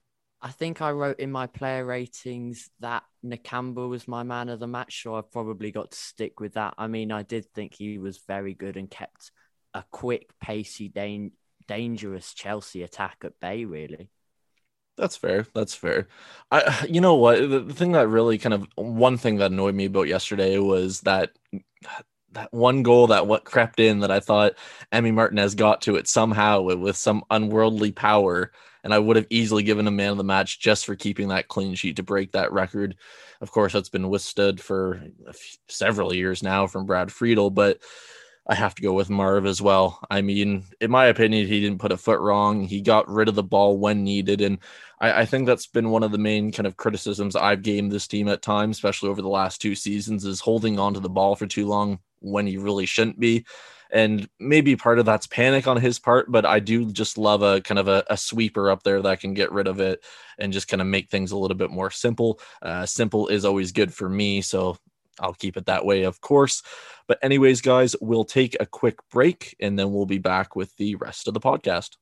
[0.44, 4.66] I think I wrote in my player ratings that Nakamba was my man of the
[4.66, 6.74] match, so I've probably got to stick with that.
[6.76, 9.30] I mean, I did think he was very good and kept
[9.72, 11.30] a quick, pacey, dan-
[11.68, 14.10] dangerous Chelsea attack at bay, really.
[14.96, 15.46] That's fair.
[15.54, 16.08] That's fair.
[16.50, 17.38] I, you know what?
[17.38, 21.02] The, the thing that really kind of one thing that annoyed me about yesterday was
[21.02, 21.30] that
[22.32, 24.54] that one goal that what crept in that I thought
[24.92, 28.52] Emi Martinez got to it somehow with some unworldly power,
[28.84, 31.48] and I would have easily given a man of the match just for keeping that
[31.48, 32.96] clean sheet to break that record.
[33.40, 35.02] Of course, that's been withstood for
[35.68, 37.80] several years now from Brad Friedel, but
[38.46, 40.00] I have to go with Marv as well.
[40.10, 42.64] I mean, in my opinion, he didn't put a foot wrong.
[42.64, 44.40] He got rid of the ball when needed.
[44.40, 44.58] And
[45.00, 48.08] I, I, think that's been one of the main kind of criticisms I've gamed this
[48.08, 51.36] team at times, especially over the last two seasons, is holding on to the ball
[51.36, 53.44] for too long when he really shouldn't be.
[53.92, 57.60] And maybe part of that's panic on his part, but I do just love a
[57.60, 60.02] kind of a, a sweeper up there that can get rid of it
[60.38, 62.40] and just kind of make things a little bit more simple.
[62.62, 64.40] Uh, simple is always good for me.
[64.40, 64.78] So
[65.20, 66.62] I'll keep it that way, of course.
[67.06, 70.94] But, anyways, guys, we'll take a quick break and then we'll be back with the
[70.94, 71.96] rest of the podcast.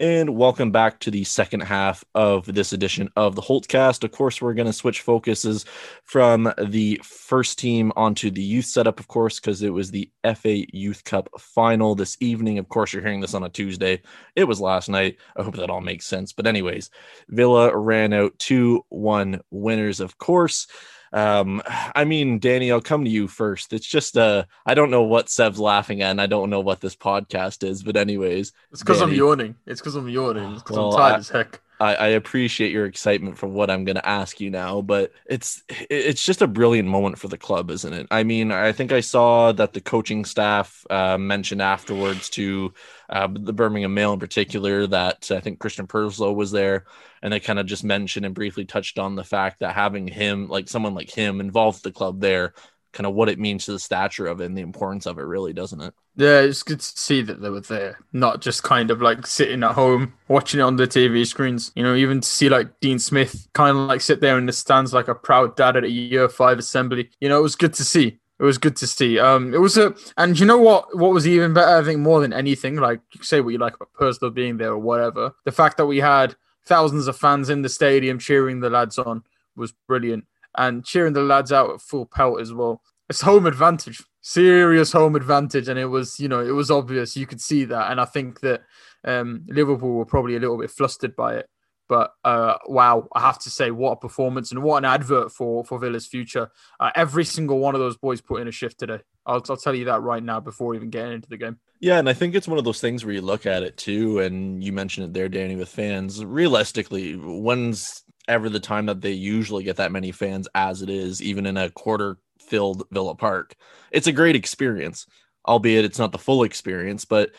[0.00, 4.04] And welcome back to the second half of this edition of the Holtcast.
[4.04, 5.64] Of course, we're going to switch focuses
[6.04, 10.62] from the first team onto the youth setup, of course, because it was the FA
[10.72, 12.58] Youth Cup final this evening.
[12.58, 14.00] Of course, you're hearing this on a Tuesday.
[14.36, 15.16] It was last night.
[15.36, 16.32] I hope that all makes sense.
[16.32, 16.90] But, anyways,
[17.30, 20.68] Villa ran out 2 1 winners, of course.
[21.12, 23.72] Um, I mean, Danny, I'll come to you first.
[23.72, 26.80] It's just uh I don't know what Seb's laughing at, and I don't know what
[26.80, 28.52] this podcast is, but anyways.
[28.72, 29.56] It's because I'm yawning.
[29.66, 30.52] It's because I'm yawning.
[30.52, 31.60] It's because well, I'm tired I, as heck.
[31.80, 35.62] I, I appreciate your excitement for what I'm going to ask you now, but it's
[35.68, 38.06] it's just a brilliant moment for the club, isn't it?
[38.10, 42.72] I mean, I think I saw that the coaching staff uh, mentioned afterwards to
[43.08, 46.84] uh, the Birmingham Mail in particular that I think Christian Purslow was there,
[47.22, 50.48] and they kind of just mentioned and briefly touched on the fact that having him,
[50.48, 52.54] like someone like him, involved the club there
[52.92, 55.22] kind of what it means to the stature of it and the importance of it,
[55.22, 55.94] really, doesn't it?
[56.16, 59.62] Yeah, it's good to see that they were there, not just kind of like sitting
[59.62, 61.70] at home watching it on the TV screens.
[61.76, 64.52] You know, even to see like Dean Smith kind of like sit there in the
[64.52, 67.10] stands like a proud dad at a year five assembly.
[67.20, 68.18] You know, it was good to see.
[68.38, 69.18] It was good to see.
[69.18, 70.96] Um, it was a, and you know what?
[70.96, 71.76] What was even better?
[71.76, 74.78] I think more than anything, like say what you like about Purslow being there or
[74.78, 75.34] whatever.
[75.44, 79.24] The fact that we had thousands of fans in the stadium cheering the lads on
[79.56, 80.24] was brilliant
[80.58, 82.82] and cheering the lads out at full pelt as well.
[83.08, 87.26] It's home advantage, serious home advantage, and it was you know it was obvious you
[87.26, 88.62] could see that, and I think that
[89.04, 91.48] um, Liverpool were probably a little bit flustered by it.
[91.88, 95.64] But uh, wow, I have to say, what a performance and what an advert for
[95.64, 96.50] for Villa's future.
[96.78, 99.00] Uh, every single one of those boys put in a shift today.
[99.24, 101.58] I'll, I'll tell you that right now before even getting into the game.
[101.80, 104.18] Yeah, and I think it's one of those things where you look at it too,
[104.18, 106.22] and you mentioned it there, Danny, with fans.
[106.22, 111.22] Realistically, when's ever the time that they usually get that many fans as it is,
[111.22, 113.56] even in a quarter filled Villa Park.
[113.90, 115.06] It's a great experience,
[115.46, 117.30] albeit it's not the full experience, but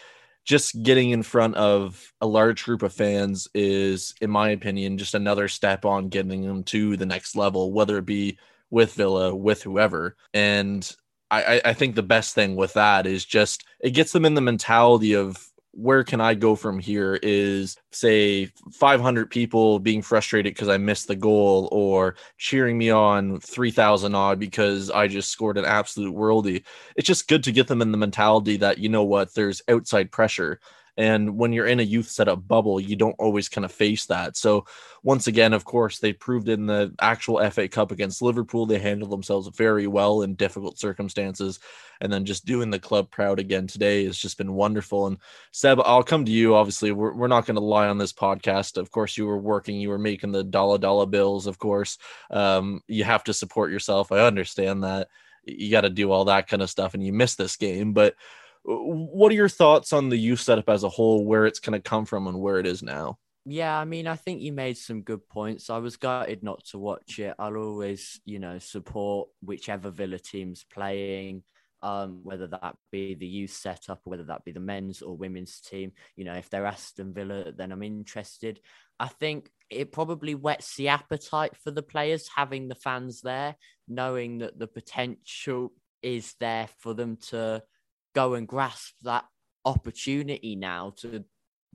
[0.45, 5.13] just getting in front of a large group of fans is, in my opinion, just
[5.13, 8.37] another step on getting them to the next level, whether it be
[8.71, 10.15] with Villa, with whoever.
[10.33, 10.91] And
[11.31, 14.41] I, I think the best thing with that is just it gets them in the
[14.41, 20.67] mentality of where can I go from here is say 500 people being frustrated because
[20.67, 25.65] I missed the goal or cheering me on 3000 odd because I just scored an
[25.65, 26.63] absolute worldy.
[26.95, 30.11] It's just good to get them in the mentality that, you know what, there's outside
[30.11, 30.59] pressure.
[30.99, 34.35] And when you're in a youth setup bubble, you don't always kind of face that.
[34.35, 34.65] So,
[35.01, 39.09] once again, of course, they proved in the actual FA Cup against Liverpool, they handled
[39.09, 41.59] themselves very well in difficult circumstances.
[42.01, 45.07] And then just doing the club proud again today has just been wonderful.
[45.07, 45.19] And
[45.51, 46.53] Seb, I'll come to you.
[46.53, 48.75] Obviously, we're, we're not going to lie on this podcast.
[48.75, 51.47] Of course, you were working, you were making the dollar dollar bills.
[51.47, 51.97] Of course,
[52.29, 54.11] um, you have to support yourself.
[54.11, 55.07] I understand that
[55.45, 58.15] you got to do all that kind of stuff, and you missed this game, but
[58.69, 61.89] what are your thoughts on the youth setup as a whole, where it's going to
[61.89, 63.17] come from and where it is now?
[63.45, 65.69] Yeah, I mean, I think you made some good points.
[65.69, 67.33] I was gutted not to watch it.
[67.39, 71.43] I'll always, you know, support whichever Villa team's playing,
[71.81, 75.93] um, whether that be the youth setup whether that be the men's or women's team.
[76.15, 78.59] You know, if they're Aston Villa, then I'm interested.
[78.99, 83.55] I think it probably whets the appetite for the players having the fans there,
[83.87, 85.71] knowing that the potential
[86.03, 87.63] is there for them to
[88.19, 89.23] go and grasp that
[89.63, 91.23] opportunity now to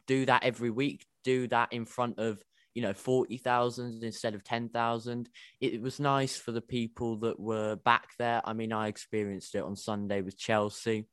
[0.07, 2.43] do that every week, do that in front of
[2.75, 5.29] you know 40,000 instead of 10,000
[5.61, 9.63] it was nice for the people that were back there i mean i experienced it
[9.63, 11.07] on sunday with chelsea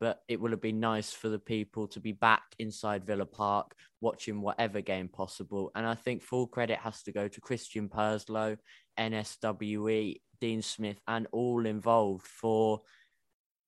[0.00, 3.74] but it would have been nice for the people to be back inside Villa Park
[4.00, 5.70] watching whatever game possible.
[5.74, 8.56] And I think full credit has to go to Christian Purslow
[8.98, 12.82] NSWE, Dean Smith, and all involved for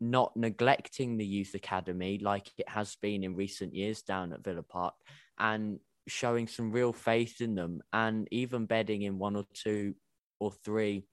[0.01, 4.63] not neglecting the youth academy like it has been in recent years down at Villa
[4.63, 4.95] Park
[5.39, 5.79] and
[6.09, 9.95] showing some real faith in them and even bedding in one or two
[10.39, 11.05] or three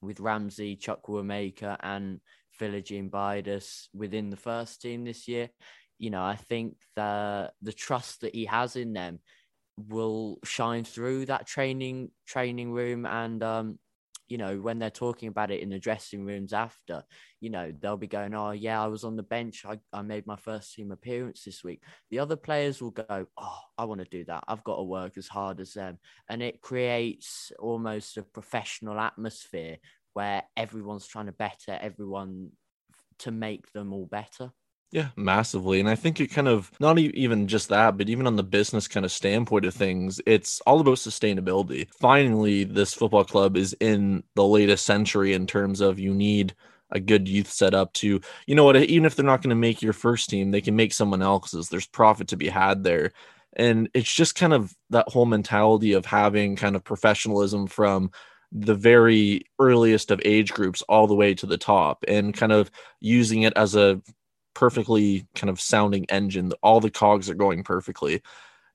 [0.00, 2.20] with Ramsey, Chuck Chukwuemeka, and
[2.60, 5.48] Philogene Bidace within the first team this year.
[5.98, 9.20] You know, I think the the trust that he has in them
[9.88, 13.78] will shine through that training training room and um
[14.28, 17.02] you know when they're talking about it in the dressing rooms after
[17.40, 19.64] you know they'll be going oh yeah i was on the bench.
[19.66, 21.82] I, I made my first team appearance this week.
[22.10, 24.44] The other players will go oh i want to do that.
[24.48, 25.98] I've got to work as hard as them.
[26.28, 29.78] And it creates almost a professional atmosphere
[30.14, 32.50] where everyone's trying to better everyone
[33.20, 34.52] to make them all better.
[34.92, 35.80] Yeah, massively.
[35.80, 38.86] And I think it kind of not even just that, but even on the business
[38.86, 41.88] kind of standpoint of things, it's all about sustainability.
[41.98, 46.54] Finally, this football club is in the latest century in terms of you need
[46.90, 49.80] a good youth setup to, you know what, even if they're not going to make
[49.80, 51.70] your first team, they can make someone else's.
[51.70, 53.12] There's profit to be had there.
[53.56, 58.10] And it's just kind of that whole mentality of having kind of professionalism from
[58.54, 62.70] the very earliest of age groups all the way to the top and kind of
[63.00, 64.02] using it as a
[64.54, 66.52] perfectly kind of sounding engine.
[66.62, 68.22] All the cogs are going perfectly.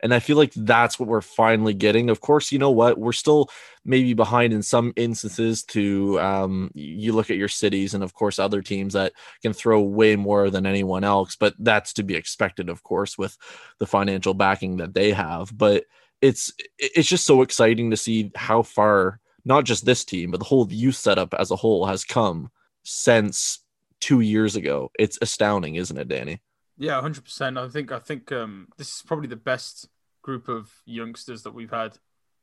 [0.03, 2.11] And i feel like that's what we're finally getting.
[2.11, 2.99] Of course you know what?
[2.99, 3.49] We're still
[3.83, 8.37] maybe behind in some instances to um, you look at your cities and of course
[8.37, 12.69] other teams that can throw way more than anyone else but that's to be expected
[12.69, 13.37] of course with
[13.79, 15.57] the financial backing that they have.
[15.57, 15.85] But
[16.21, 20.45] it's it's just so exciting to see how far not just this team, but the
[20.45, 22.51] whole youth setup as a whole has come
[22.83, 23.59] since
[23.99, 24.91] two years ago.
[24.97, 26.41] It's astounding, isn't it, Danny?
[26.77, 27.57] Yeah, hundred percent.
[27.57, 29.87] I think I think um, this is probably the best
[30.21, 31.97] group of youngsters that we've had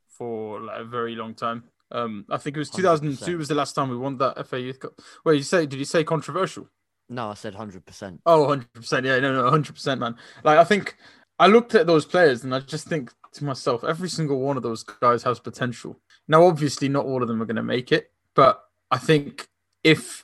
[0.09, 1.64] for like, a very long time.
[1.90, 3.38] Um, I think it was 2002 100%.
[3.38, 5.01] was the last time we won that FA Youth Cup.
[5.25, 5.67] Wait, you say?
[5.67, 6.69] Did you say controversial?
[7.09, 8.21] No, I said hundred percent.
[8.27, 9.07] Oh, 100 percent.
[9.07, 10.17] Yeah, no, no, hundred percent, man.
[10.43, 10.97] Like I think
[11.38, 14.62] I looked at those players and I just think to myself, every single one of
[14.62, 16.01] those guys has potential.
[16.29, 19.49] Now, obviously, not all of them are going to make it, but I think
[19.83, 20.24] if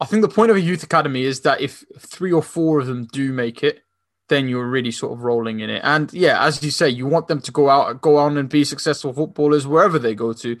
[0.00, 2.86] I think the point of a youth academy is that if three or four of
[2.86, 3.82] them do make it,
[4.28, 5.80] then you're really sort of rolling in it.
[5.82, 8.64] And yeah, as you say, you want them to go out, go on and be
[8.64, 10.56] successful footballers wherever they go to.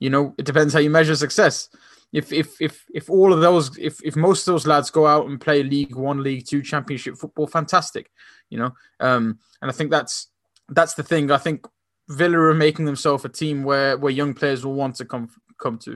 [0.00, 1.68] You know, it depends how you measure success.
[2.12, 5.26] If if if if all of those, if if most of those lads go out
[5.26, 8.10] and play League One, League Two, Championship football, fantastic.
[8.50, 10.28] You know, um, and I think that's
[10.68, 11.30] that's the thing.
[11.30, 11.66] I think
[12.08, 15.30] Villa are making themselves a team where where young players will want to come
[15.62, 15.92] come to.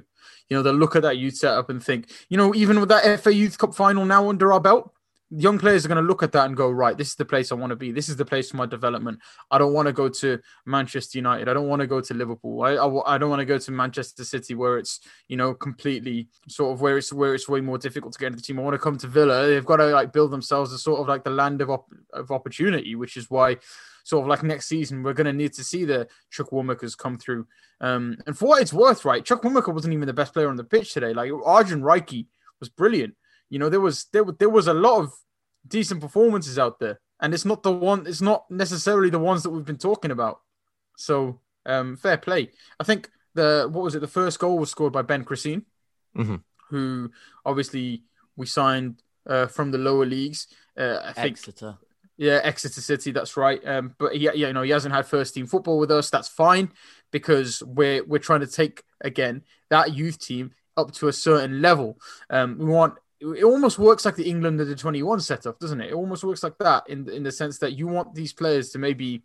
[0.49, 3.21] You know, they'll look at that youth setup and think, you know, even with that
[3.21, 4.93] FA Youth Cup final now under our belt,
[5.31, 7.51] young players are going to look at that and go, right, this is the place
[7.51, 7.91] I want to be.
[7.91, 9.19] This is the place for my development.
[9.51, 11.49] I don't want to go to Manchester United.
[11.49, 12.63] I don't want to go to Liverpool.
[12.63, 16.29] I, I, I, don't want to go to Manchester City where it's, you know, completely
[16.49, 18.59] sort of where it's where it's way more difficult to get into the team.
[18.61, 19.49] I want to come to Villa.
[19.49, 22.31] They've got to like build themselves as sort of like the land of, op- of
[22.31, 23.57] opportunity, which is why
[24.07, 27.19] sort of like next season, we're going to need to see the Chuck Chukwuemekas come
[27.19, 27.45] through.
[27.81, 30.55] Um, and for what it's worth, right, Chuck Chukwuemeka wasn't even the best player on
[30.55, 31.13] the pitch today.
[31.13, 32.27] Like Arjan Raikhy
[32.61, 33.17] was brilliant.
[33.51, 35.13] You know, there was there, there was a lot of
[35.67, 38.07] decent performances out there, and it's not the one.
[38.07, 40.39] It's not necessarily the ones that we've been talking about.
[40.97, 42.51] So um, fair play.
[42.79, 44.01] I think the what was it?
[44.01, 45.65] The first goal was scored by Ben Chrisene,
[46.17, 46.37] mm-hmm.
[46.71, 47.11] who
[47.45, 48.05] obviously
[48.37, 50.47] we signed uh, from the lower leagues.
[50.79, 51.79] Uh, I think Exeter.
[52.17, 53.11] Yeah, Exeter City.
[53.11, 53.61] That's right.
[53.67, 56.11] Um, but he, you know, he hasn't had first team football with us.
[56.11, 56.73] That's fine
[57.11, 61.99] because we're we're trying to take again that youth team up to a certain level.
[62.31, 62.95] Um, we want.
[63.19, 65.89] It almost works like the England under 21 setup, doesn't it?
[65.91, 68.79] It almost works like that in in the sense that you want these players to
[68.79, 69.23] maybe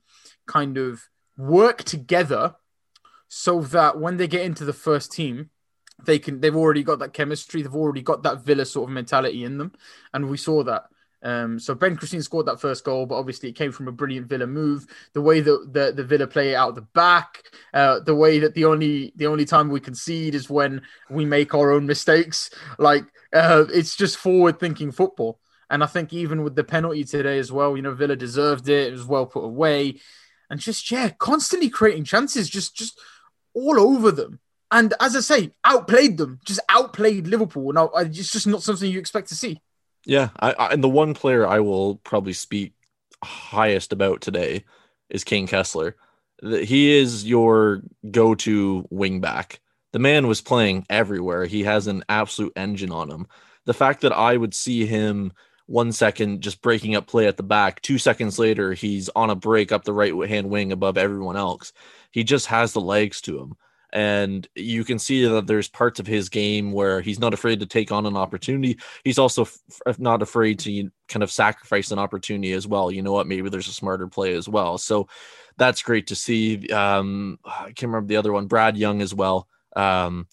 [0.47, 1.01] kind of
[1.37, 2.55] work together
[3.27, 5.49] so that when they get into the first team,
[6.05, 9.43] they can they've already got that chemistry, they've already got that Villa sort of mentality
[9.43, 9.71] in them,
[10.13, 10.85] and we saw that.
[11.23, 14.27] Um, so Ben Chrisene scored that first goal, but obviously it came from a brilliant
[14.27, 14.87] Villa move.
[15.13, 17.43] The way that the, the Villa play out the back,
[17.73, 21.53] uh, the way that the only the only time we concede is when we make
[21.53, 22.49] our own mistakes.
[22.79, 25.39] Like uh, it's just forward thinking football.
[25.69, 28.87] And I think even with the penalty today as well, you know, Villa deserved it.
[28.87, 29.99] It was well put away,
[30.49, 32.99] and just yeah, constantly creating chances, just just
[33.53, 34.39] all over them.
[34.71, 37.71] And as I say, outplayed them, just outplayed Liverpool.
[37.73, 39.61] Now it's just not something you expect to see.
[40.05, 42.73] Yeah, I, I, and the one player I will probably speak
[43.23, 44.65] highest about today
[45.09, 45.93] is Kaine Kesler.
[46.41, 49.59] He is your go-to wingback.
[49.93, 51.45] The man was playing everywhere.
[51.45, 53.27] He has an absolute engine on him.
[53.65, 55.33] The fact that I would see him
[55.67, 59.35] one second just breaking up play at the back, two seconds later he's on a
[59.35, 61.73] break up the right hand wing above everyone else.
[62.11, 63.55] He just has the legs to him
[63.93, 67.65] and you can see that there's parts of his game where he's not afraid to
[67.65, 68.79] take on an opportunity.
[69.03, 72.91] He's also f- not afraid to kind of sacrifice an opportunity as well.
[72.91, 73.27] You know what?
[73.27, 74.77] Maybe there's a smarter play as well.
[74.77, 75.07] So
[75.57, 76.69] that's great to see.
[76.69, 79.47] Um, I can't remember the other one, Brad Young as well.
[79.75, 80.27] Um,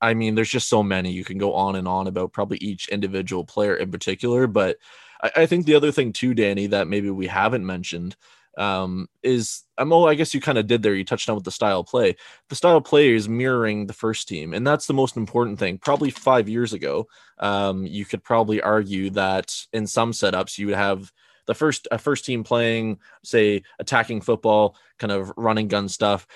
[0.00, 2.88] I mean, there's just so many you can go on and on about probably each
[2.88, 4.46] individual player in particular.
[4.46, 4.76] But
[5.22, 8.16] I, I think the other thing too, Danny, that maybe we haven't mentioned
[8.60, 10.94] um, is I'm oh, I guess you kind of did there.
[10.94, 12.14] You touched on with the style play.
[12.50, 15.78] The style play is mirroring the first team, and that's the most important thing.
[15.78, 17.06] Probably five years ago,
[17.38, 21.10] um, you could probably argue that in some setups you would have
[21.50, 26.26] the first a first team playing say attacking football kind of running gun stuff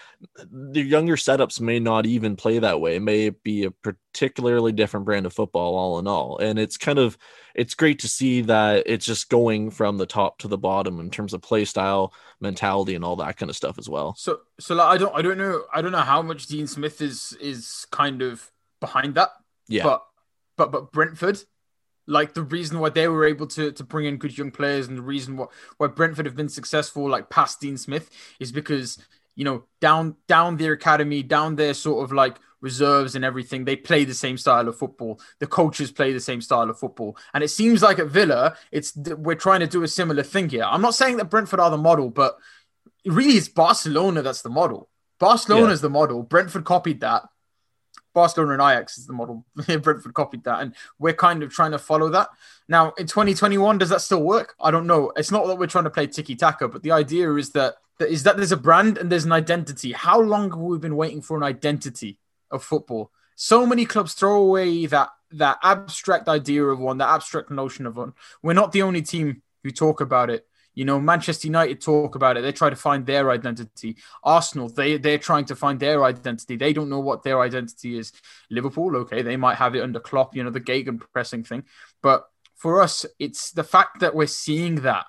[0.51, 2.97] the younger setups may not even play that way.
[2.97, 6.39] It may be a particularly different brand of football all in all.
[6.39, 7.17] And it's kind of
[7.55, 11.11] it's great to see that it's just going from the top to the bottom in
[11.11, 14.15] terms of play style mentality and all that kind of stuff as well.
[14.17, 17.01] So so like, i don't i don't know i don't know how much dean smith
[17.01, 18.51] is is kind of
[18.81, 19.31] behind that
[19.69, 19.83] yeah.
[19.83, 20.05] but
[20.57, 21.39] but but brentford
[22.07, 24.99] like the reason why they were able to to bring in good young players and
[24.99, 25.47] the reason why
[25.79, 28.99] why Brentford have been successful like past Dean Smith is because
[29.35, 33.77] you know down down their academy down their sort of like reserves and everything they
[33.77, 35.21] play the same style of football.
[35.39, 37.17] The coaches play the same style of football.
[37.35, 40.65] And it seems like at Villa it's we're trying to do a similar thing here.
[40.65, 42.39] I'm not saying that Brentford are the model but
[43.05, 44.89] really it's Barcelona that's the model.
[45.21, 46.23] Barcelona is the model.
[46.23, 47.23] Brentford copied that
[48.15, 49.45] Barcelona and Ajax is the model.
[49.55, 52.29] Brentford copied that, and we're kind of trying to follow that.
[52.69, 54.55] Now, in 2021, does that still work?
[54.61, 55.13] I don't know.
[55.17, 58.23] It's not that we're trying to play tiki taka, but the idea is that is
[58.23, 59.93] that there's a brand and there's an identity.
[59.93, 62.19] How long have we been waiting for an identity
[62.51, 63.11] of football?
[63.37, 67.97] So many clubs throw away that that abstract idea of one, that abstract notion of
[67.97, 68.15] one.
[68.43, 70.47] We're not the only team who talk about it.
[70.75, 72.43] You know, Manchester United talk about it.
[72.43, 73.97] They try to find their identity.
[74.23, 76.57] Arsenal, they they're trying to find their identity.
[76.57, 78.13] They don't know what their identity is.
[78.51, 81.65] Liverpool, okay, they might have it under Klopp, you know, the Gegen pressing thing.
[82.03, 85.07] But for us, it's the fact that we're seeing that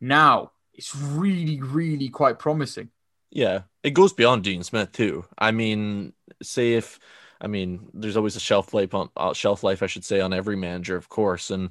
[0.00, 0.52] now.
[0.74, 2.90] It's really, really quite promising.
[3.30, 5.24] Yeah, it goes beyond Dean Smith too.
[5.36, 7.00] I mean, say if
[7.40, 10.56] I mean, there's always a shelf life on shelf life, I should say, on every
[10.56, 11.70] manager, of course, and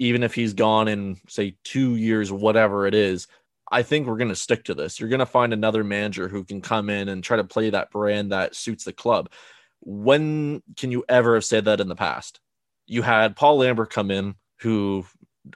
[0.00, 3.28] even if he's gone in say two years, whatever it is,
[3.70, 4.98] I think we're going to stick to this.
[4.98, 7.90] You're going to find another manager who can come in and try to play that
[7.90, 9.30] brand that suits the club.
[9.80, 12.40] When can you ever have said that in the past?
[12.86, 15.04] You had Paul Lambert come in, who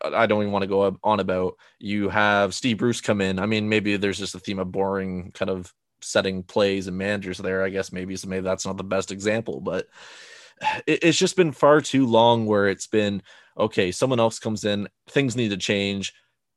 [0.05, 1.55] I don't even want to go on about.
[1.79, 3.39] You have Steve Bruce come in.
[3.39, 5.73] I mean, maybe there's just a theme of boring kind of
[6.03, 7.65] setting plays and managers there.
[7.65, 8.29] I guess maybe so.
[8.29, 9.89] Maybe that's not the best example, but
[10.87, 13.23] it's just been far too long where it's been
[13.59, 16.13] okay, someone else comes in, things need to change.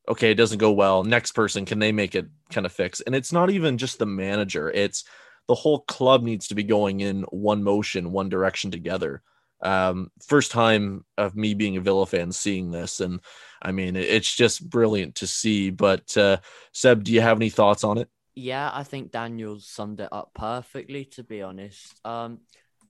[0.10, 1.04] Okay, it doesn't go well.
[1.04, 3.02] Next person, can they make it kind of fix?
[3.02, 5.04] And it's not even just the manager, it's
[5.48, 9.22] the whole club needs to be going in one motion, one direction together.
[9.62, 13.20] Um, first time of me being a Villa fan seeing this, and
[13.62, 15.72] I mean, it's just brilliant to see.
[15.72, 16.38] But uh,
[16.74, 18.10] Seb, do you have any thoughts on it?
[18.36, 21.06] Yeah, I think Daniel summed it up perfectly.
[21.06, 22.42] To be honest, um,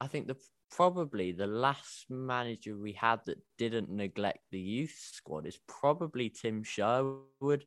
[0.02, 0.36] I think the
[0.72, 6.64] probably the last manager we had that didn't neglect the youth squad is probably Tim
[6.64, 7.66] Sherwood.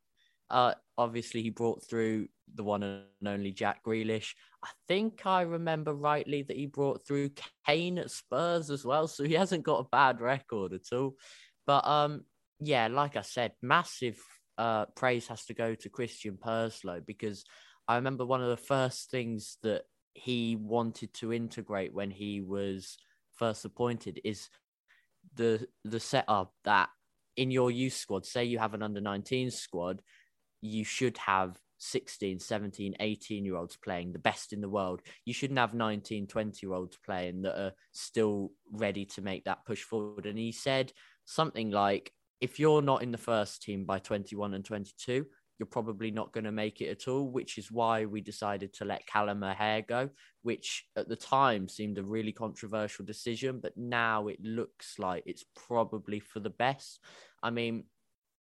[0.48, 4.34] Uh, obviously, he brought through the one and only Jack Grealish.
[4.64, 7.30] I think I remember rightly that he brought through
[7.66, 11.14] Kane at Spurs as well, so he hasn't got a bad record at all.
[11.66, 12.24] But um,
[12.60, 14.18] yeah, like I said, massive
[14.58, 17.44] uh, praise has to go to Christian Purslow because
[17.88, 19.82] I remember one of the first things that
[20.14, 22.98] he wanted to integrate when he was
[23.34, 24.48] first appointed is
[25.34, 26.88] the the setup that
[27.36, 30.02] in your youth squad say you have an under 19 squad
[30.60, 35.00] you should have 16 17 18 year olds playing the best in the world.
[35.24, 39.64] You shouldn't have 19 20 year olds playing that are still ready to make that
[39.64, 40.26] push forward.
[40.26, 40.92] And he said
[41.24, 45.26] something like if you're not in the first team by 21 and 22
[45.60, 48.86] you're probably not going to make it at all, which is why we decided to
[48.86, 50.08] let Callum O'Hare go,
[50.42, 55.44] which at the time seemed a really controversial decision, but now it looks like it's
[55.54, 56.98] probably for the best.
[57.42, 57.84] I mean,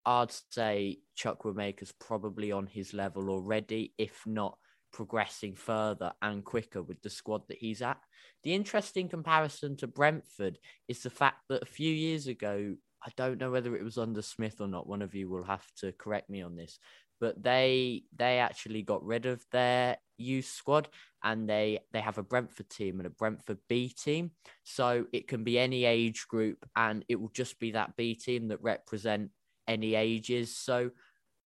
[0.06, 4.58] I'd say Chukwuemeka's probably on his level already, if not
[4.94, 8.00] progressing further and quicker with the squad that he's at.
[8.44, 10.58] The interesting comparison to Brentford
[10.88, 14.22] is the fact that a few years ago, I don't know whether it was under
[14.22, 14.88] Smith or not.
[14.88, 16.80] One of you will have to correct me on this.
[17.20, 20.90] But they they actually got rid of their youth squad
[21.24, 24.32] and they they have a Brentford team and a Brentford B team.
[24.64, 28.48] So it can be any age group and it will just be that B team
[28.50, 29.32] that represent
[29.68, 30.56] any ages.
[30.56, 30.92] So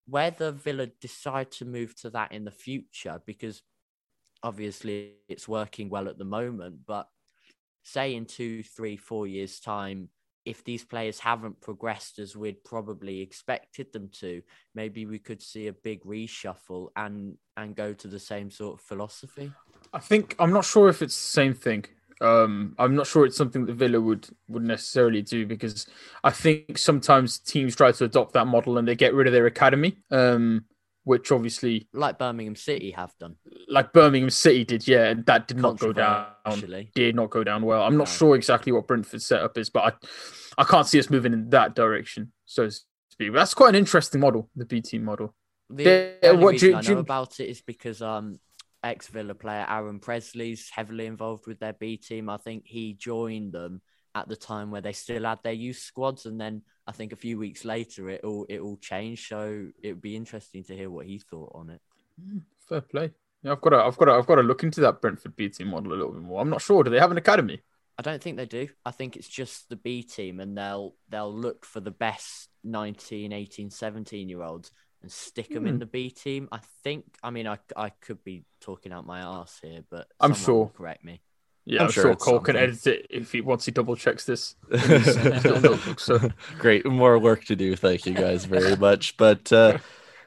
[0.07, 3.63] whether Villa decide to move to that in the future, because
[4.43, 7.09] obviously it's working well at the moment, but
[7.85, 10.09] say in two, three, four years' time,
[10.45, 14.43] if these players haven't progressed as we'd probably expected them to,
[14.75, 18.85] maybe we could see a big reshuffle and and go to the same sort of
[18.85, 19.53] philosophy.
[19.93, 21.85] I think I'm not sure if it's the same thing.
[22.21, 25.87] Um, I'm not sure it's something that Villa would would necessarily do because
[26.23, 29.47] I think sometimes teams try to adopt that model and they get rid of their
[29.47, 30.65] academy, um,
[31.05, 33.37] which obviously, like Birmingham City have done,
[33.69, 36.27] like Birmingham City did, yeah, and that did not go down.
[36.95, 37.83] Did not go down well.
[37.83, 38.13] I'm not No.
[38.13, 39.81] sure exactly what Brentford's setup is, but
[40.57, 42.33] I I can't see us moving in that direction.
[42.45, 42.75] So to
[43.11, 43.33] speak.
[43.33, 45.35] that's quite an interesting model, the B team model.
[45.71, 45.83] The
[46.23, 48.39] Yeah, only what reason do I do you- about it is because um,
[48.85, 52.29] ex Villa player Aaron Pressley's heavily involved with their B team.
[52.29, 53.81] I think he joined them
[54.15, 57.17] at the time where they still had their youth squads, and then I think a
[57.17, 59.27] few weeks later it all it all changed.
[59.29, 61.81] So it would be interesting to hear what he thought on it.
[62.69, 63.11] Fair play.
[63.43, 65.49] Yeah, I've got to, I've got to, I've got to look into that Brentford B
[65.49, 66.41] team model a little bit more.
[66.41, 66.85] I'm not sure.
[66.85, 67.61] Do they have an academy?
[67.99, 68.69] I don't think they do.
[68.85, 73.33] I think it's just the B team, and they'll they'll look for the best 19,
[73.33, 74.71] 18, 17 year olds
[75.03, 75.81] and stick them in Hmm.
[75.81, 76.49] the B team.
[76.53, 77.05] I think.
[77.23, 80.71] I mean, I I could be talking out my ass here, but I'm sure.
[80.75, 81.21] Correct me.
[81.65, 84.25] Yeah, I'm I'm, sure sure, Cole can edit it if he once he double checks
[84.25, 84.57] this.
[84.71, 86.19] in his- in his little notebook, so
[86.59, 87.77] Great, more work to do.
[87.77, 89.17] Thank you guys very much.
[89.17, 89.79] But uh,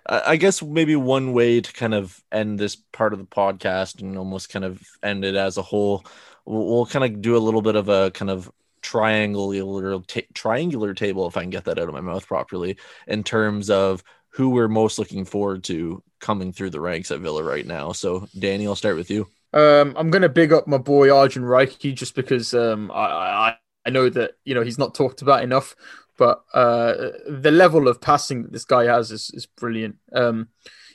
[0.07, 4.01] I I guess maybe one way to kind of end this part of the podcast
[4.01, 6.05] and almost kind of end it as a whole,
[6.45, 8.49] we'll, we'll kind of do a little bit of a kind of
[8.81, 12.77] triangular ta- triangular table, if I can get that out of my mouth properly,
[13.07, 17.43] in terms of who we're most looking forward to coming through the ranks at Villa
[17.43, 17.91] right now.
[17.93, 19.27] So, Danny, I'll start with you.
[19.55, 23.89] Um, I'm gonna big up my boy Arjan Raikhy just because um, I, I I
[23.89, 25.75] know that you know he's not talked about enough,
[26.17, 29.95] but uh, the level of passing that this guy has is, is brilliant.
[30.13, 30.49] Um,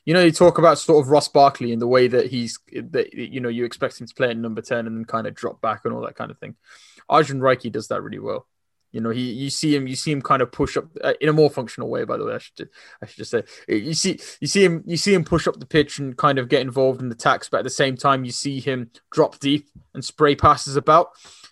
[0.04, 3.14] you know, you talk about sort of Ross Barkley and the way that he's that
[3.14, 5.62] you know you expect him to play at number ten and then kind of drop
[5.62, 6.54] back and all that kind of thing.
[7.10, 8.46] Arjan Raikhy does that really well.
[8.92, 11.28] You know, he you see him, you see him kind of push up uh, in
[11.28, 12.04] a more functional way.
[12.04, 12.68] By the way, I should
[13.02, 15.66] I should just say you see you see him you see him push up the
[15.66, 18.32] pitch and kind of get involved in the attacks, but at the same time you
[18.32, 21.10] see him drop deep and spray passes about.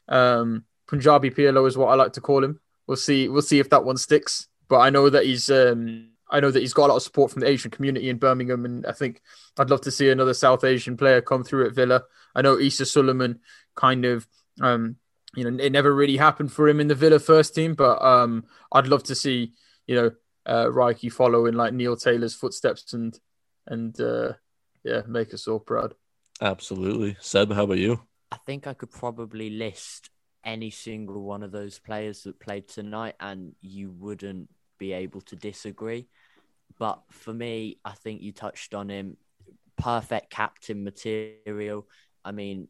[0.09, 2.61] Um, Punjabi Pirlo is what I like to call him.
[2.87, 4.49] We'll see we'll see if that one sticks.
[4.69, 7.31] But I know that he's um, I know that he's got a lot of support
[7.31, 9.23] from the Asian community in Birmingham, and I think
[9.59, 12.03] I'd love to see another South Asian player come through at Villa.
[12.35, 13.39] I know Easah Suliman
[13.75, 14.27] kind of
[14.61, 14.97] um,
[15.35, 18.45] you know, it never really happened for him in the Villa first team, but um,
[18.73, 19.53] I'd love to see,
[19.87, 20.11] you know,
[20.47, 23.19] uh, Raikhy follow in like Neil Taylor's footsteps and
[23.67, 24.33] and uh,
[24.83, 25.95] yeah, make us all proud.
[26.41, 27.17] Absolutely.
[27.21, 28.01] Seb, how about you?
[28.33, 30.11] I think I could probably list
[30.45, 34.49] any single one of those players that played tonight, and you wouldn't
[34.79, 36.09] be able to disagree.
[36.79, 39.17] But for me, I think you touched on him.
[39.77, 41.87] Perfect captain material.
[42.25, 42.69] I mean,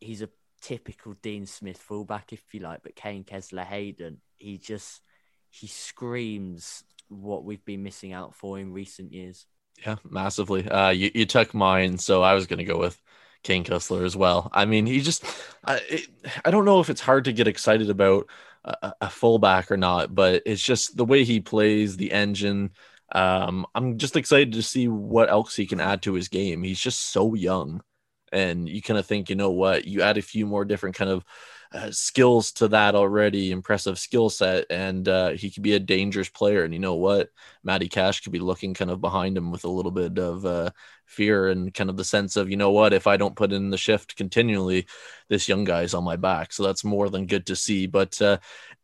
[0.00, 0.30] he's a
[0.62, 5.02] typical Dean Smith fullback, if you like, but Kaine Kesler Hayden, he just
[5.50, 9.46] he screams what we've been missing out for in recent years.
[9.84, 10.68] Yeah, massively.
[10.68, 13.00] Uh, you, you took mine, so I was to go with
[13.42, 14.48] Kane Kessler as well.
[14.52, 15.24] I mean, he just,
[15.64, 16.06] I, it,
[16.44, 18.28] I don't know if it's hard to get excited about
[18.64, 22.70] a, a fullback or not, but it's just the way he plays, the engine.
[23.12, 26.62] Um, I'm just excited to see what else he can add to his game.
[26.62, 27.82] He's just so young,
[28.32, 31.10] and you kind of think, you know what, you add a few more different kind
[31.10, 31.24] of
[31.74, 36.28] uh, skills to that already impressive skill set, and uh, he could be a dangerous
[36.28, 36.64] player.
[36.64, 37.30] And you know what,
[37.62, 40.70] Matty Cash could be looking kind of behind him with a little bit of uh,
[41.06, 43.70] fear and kind of the sense of, you know what, if I don't put in
[43.70, 44.86] the shift continually,
[45.28, 46.52] this young guy's on my back.
[46.52, 47.86] So that's more than good to see.
[47.86, 48.38] But, uh,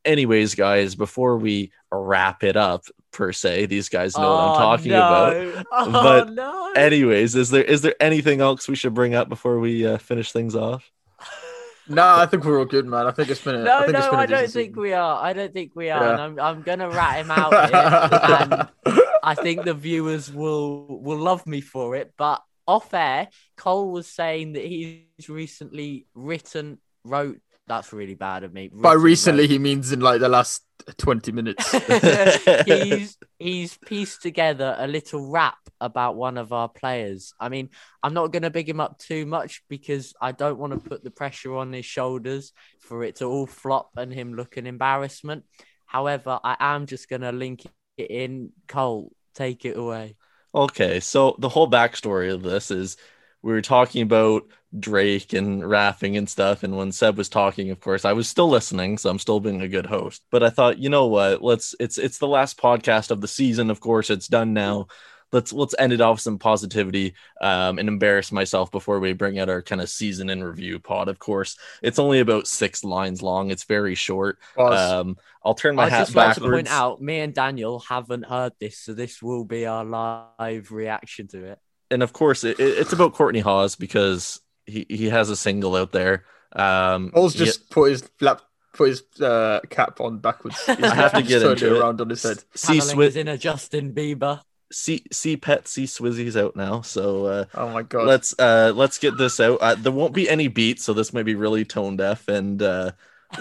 [0.04, 4.92] anyways, guys, before we wrap it up, per se, these guys know what I'm talking
[4.92, 5.66] about.
[5.72, 6.72] Oh, But no.
[6.74, 10.32] Anyways, is there is there anything else we should bring up before we uh, finish
[10.32, 10.90] things off?
[11.88, 13.06] no, I think we're all good, man.
[13.06, 13.64] I think it's been a.
[13.64, 15.22] No, I think it's no, been a I don't decent think we are.
[15.22, 16.02] I don't think we are.
[16.02, 16.12] Yeah.
[16.12, 18.68] And I'm, I'm gonna rat him out and
[19.22, 22.12] I think the viewers will will love me for it.
[22.16, 27.40] But off air, Cole was saying that he's recently written, wrote.
[27.68, 28.70] That's really bad of me.
[28.72, 30.62] By recently, he means in like the last
[30.96, 31.70] twenty minutes.
[32.66, 37.34] he's he's pieced together a little rap about one of our players.
[37.38, 37.70] I mean,
[38.02, 41.04] I'm not going to big him up too much because I don't want to put
[41.04, 45.44] the pressure on his shoulders for it to all flop and him look an embarrassment.
[45.86, 47.64] However, I am just gonna link
[47.96, 48.52] it in.
[48.66, 50.16] Cole, take it away.
[50.54, 52.96] Okay, so the whole backstory of this is
[53.42, 54.44] we were talking about
[54.78, 56.62] Drake and rapping and stuff.
[56.62, 59.62] And when Seb was talking, of course, I was still listening, so I'm still being
[59.62, 60.22] a good host.
[60.30, 61.42] But I thought, you know what?
[61.42, 63.70] Let's it's it's the last podcast of the season.
[63.70, 64.88] Of course, it's done now.
[65.30, 69.38] Let's let's end it off with some positivity um, and embarrass myself before we bring
[69.38, 71.08] out our kind of season in review pod.
[71.08, 73.50] Of course, it's only about six lines long.
[73.50, 74.38] It's very short.
[74.56, 76.46] Um, I'll turn my I hat just like backwards.
[76.46, 80.72] to point out, me and Daniel haven't heard this, so this will be our live
[80.72, 81.58] reaction to it.
[81.90, 85.74] And of course, it, it- it's about Kortney Hause because he, he has a single
[85.76, 86.24] out there.
[86.52, 88.42] Um, Cole's he- just put his lap,
[88.74, 90.60] put his uh, cap on backwards.
[90.66, 91.78] He's I have to get into it it.
[91.80, 92.42] around on his head.
[92.54, 94.40] See Channeling his Swiz, inner Justin Bieber.
[94.72, 96.80] see see Pet, see Swizzy's out now.
[96.82, 98.06] So uh, Oh my god!
[98.06, 99.58] let's uh let's get this out.
[99.60, 102.92] Uh, there won't be any beats, so this might be really tone deaf and uh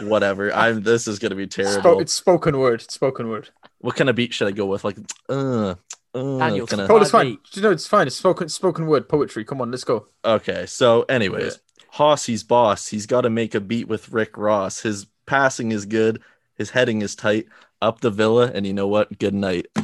[0.01, 0.53] whatever.
[0.55, 1.95] I'm this is gonna be terrible.
[1.97, 2.81] Spo- it's spoken word.
[2.83, 3.49] It's spoken word.
[3.79, 4.83] what kind of beat should I go with?
[4.83, 4.97] Like
[5.29, 5.75] uh,
[6.17, 7.25] uh Daniel, kinda- Cole, it's fine.
[7.31, 7.39] beat?
[7.53, 8.07] You know, it's fine.
[8.07, 9.45] It's spoken spoken word poetry.
[9.45, 10.07] Come on, let's go.
[10.25, 11.59] Okay, so anyways,
[11.91, 12.87] Hause, he's boss.
[12.87, 14.81] He's got to make a beat with Rick Ross.
[14.81, 16.21] His passing is good.
[16.55, 17.47] His heading is tight.
[17.81, 19.19] Up the villa, and you know what?
[19.19, 19.67] Good night.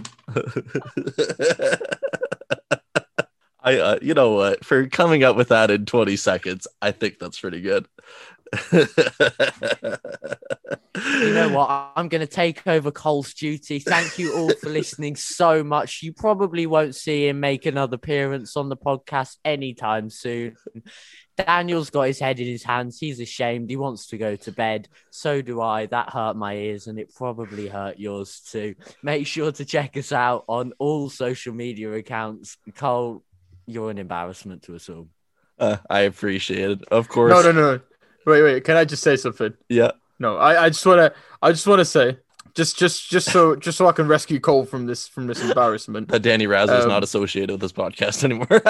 [3.66, 4.66] I, uh, you know what?
[4.66, 7.88] For coming up with that in 20 seconds, I think that's pretty good.
[10.96, 11.92] You know what?
[11.96, 13.80] I'm going to take over Cole's duty.
[13.80, 16.04] Thank you all for listening so much.
[16.04, 20.56] You probably won't see him make another appearance on the podcast anytime soon.
[21.36, 23.00] Daniel's got his head in his hands.
[23.00, 23.70] He's ashamed.
[23.70, 24.88] He wants to go to bed.
[25.10, 25.88] So do I.
[25.88, 28.76] That hurt my ears and it probably hurt yours too.
[29.02, 32.58] Make sure to check us out on all social media accounts.
[32.76, 33.24] Cole,
[33.66, 35.08] you're an embarrassment to us all.
[35.58, 36.84] Uh, I appreciate it.
[36.90, 37.32] Of course.
[37.32, 37.80] No, no, no.
[38.26, 38.64] Wait, wait.
[38.64, 39.54] Can I just say something?
[39.70, 39.92] Yeah.
[40.20, 41.12] No, I, I just wanna,
[41.42, 42.18] I just wanna say,
[42.56, 46.08] just, just, just so, just so I can rescue Cole from this, from this embarrassment.
[46.10, 48.48] That Danny Raz is Um, not associated with this podcast anymore.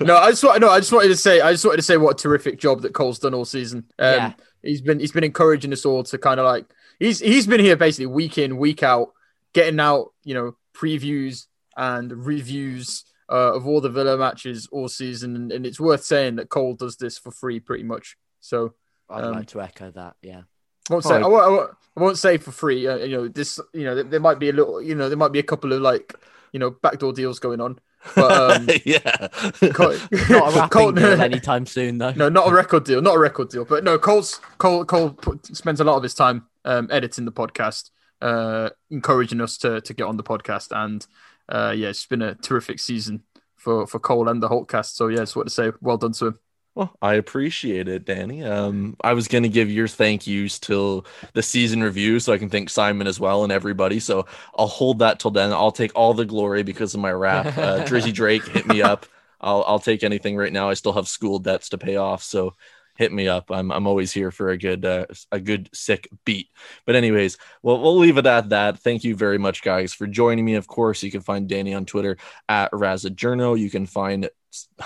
[0.00, 1.96] no, I just want, no, I just wanted to say, I just wanted to say
[1.96, 3.84] what a terrific job that Cole's done all season.
[3.98, 4.32] Um, Yeah.
[4.62, 6.66] he's been, he's been encouraging us all to kind of like,
[6.98, 9.12] he's, he's been here basically week in, week out,
[9.54, 11.46] getting out, you know, previews
[11.76, 16.36] and reviews uh, of all the Villa matches all season, and, and it's worth saying
[16.36, 18.16] that Cole does this for free, pretty much.
[18.40, 18.74] So
[19.10, 20.16] I'd Um, like to echo that.
[20.22, 20.42] Yeah.
[20.90, 22.86] I won't say, I, won't, I, won't, I won't say for free.
[22.86, 25.18] Uh, you know, this, you know, there, there might be a little, you know, there
[25.18, 26.14] might be a couple of like,
[26.52, 27.78] you know, backdoor deals going on.
[28.14, 29.28] But um, yeah.
[29.74, 29.94] Cole,
[30.30, 32.12] Not a rapping Cole- deal anytime soon, though.
[32.12, 33.66] no, not a record deal, not a record deal.
[33.66, 37.32] But no, Cole's Cole Cole put, spends a lot of his time um, editing the
[37.32, 37.90] podcast,
[38.22, 41.06] uh, encouraging us to to get on the podcast, and
[41.48, 43.22] uh, yeah, it's been a terrific season
[43.56, 44.94] for for Cole and the Hulkcast.
[44.94, 46.38] So yeah, just want to say, well done to him.
[46.74, 48.44] Well, I appreciate it, Danny.
[48.44, 52.50] Um, I was gonna give your thank yous till the season review, so I can
[52.50, 53.98] thank Simon as well and everybody.
[53.98, 54.26] So
[54.56, 55.52] I'll hold that till then.
[55.52, 57.46] I'll take all the glory because of my rap.
[57.46, 59.06] Uh, Drizzy Drake, hit me up.
[59.40, 60.70] I'll I'll take anything right now.
[60.70, 62.54] I still have school debts to pay off, so
[62.98, 63.50] hit me up.
[63.50, 66.48] I'm I'm always here for a good uh, a good sick beat.
[66.84, 68.80] But anyways, well we'll leave it at that.
[68.80, 70.56] Thank you very much, guys, for joining me.
[70.56, 72.18] Of course, you can find Danny on Twitter
[72.48, 73.58] at Razadjourno.
[73.58, 74.28] You can find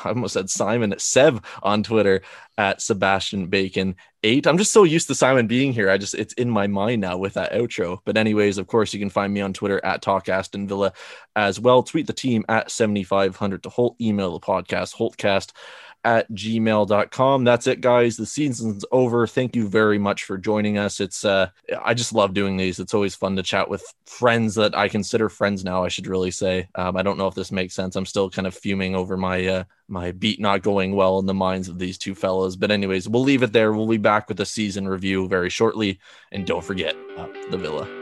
[0.04, 2.22] I almost said Simon Seb on Twitter
[2.58, 4.46] at Sebastian Bacon eight.
[4.46, 5.88] I'm just so used to Simon being here.
[5.88, 7.98] I just it's in my mind now with that outro.
[8.04, 10.92] But anyways, of course, you can find me on Twitter at Talk Aston Villa
[11.36, 11.82] as well.
[11.82, 14.00] Tweet the team at 7500 to Holte.
[14.00, 15.52] Email the podcast Holtcast
[16.04, 17.44] at gmail.com.
[17.44, 18.16] That's it, guys.
[18.16, 19.26] The season's over.
[19.26, 21.00] Thank you very much for joining us.
[21.00, 21.48] It's uh
[21.82, 22.80] I just love doing these.
[22.80, 26.30] It's always fun to chat with friends that I consider friends now, I should really
[26.30, 26.68] say.
[26.74, 27.96] Um, I don't know if this makes sense.
[27.96, 31.34] I'm still kind of fuming over my uh my beat not going well in the
[31.34, 32.56] minds of these two fellows.
[32.56, 33.72] But anyways, we'll leave it there.
[33.72, 36.00] We'll be back with a season review very shortly.
[36.32, 38.01] And don't forget uh, the villa.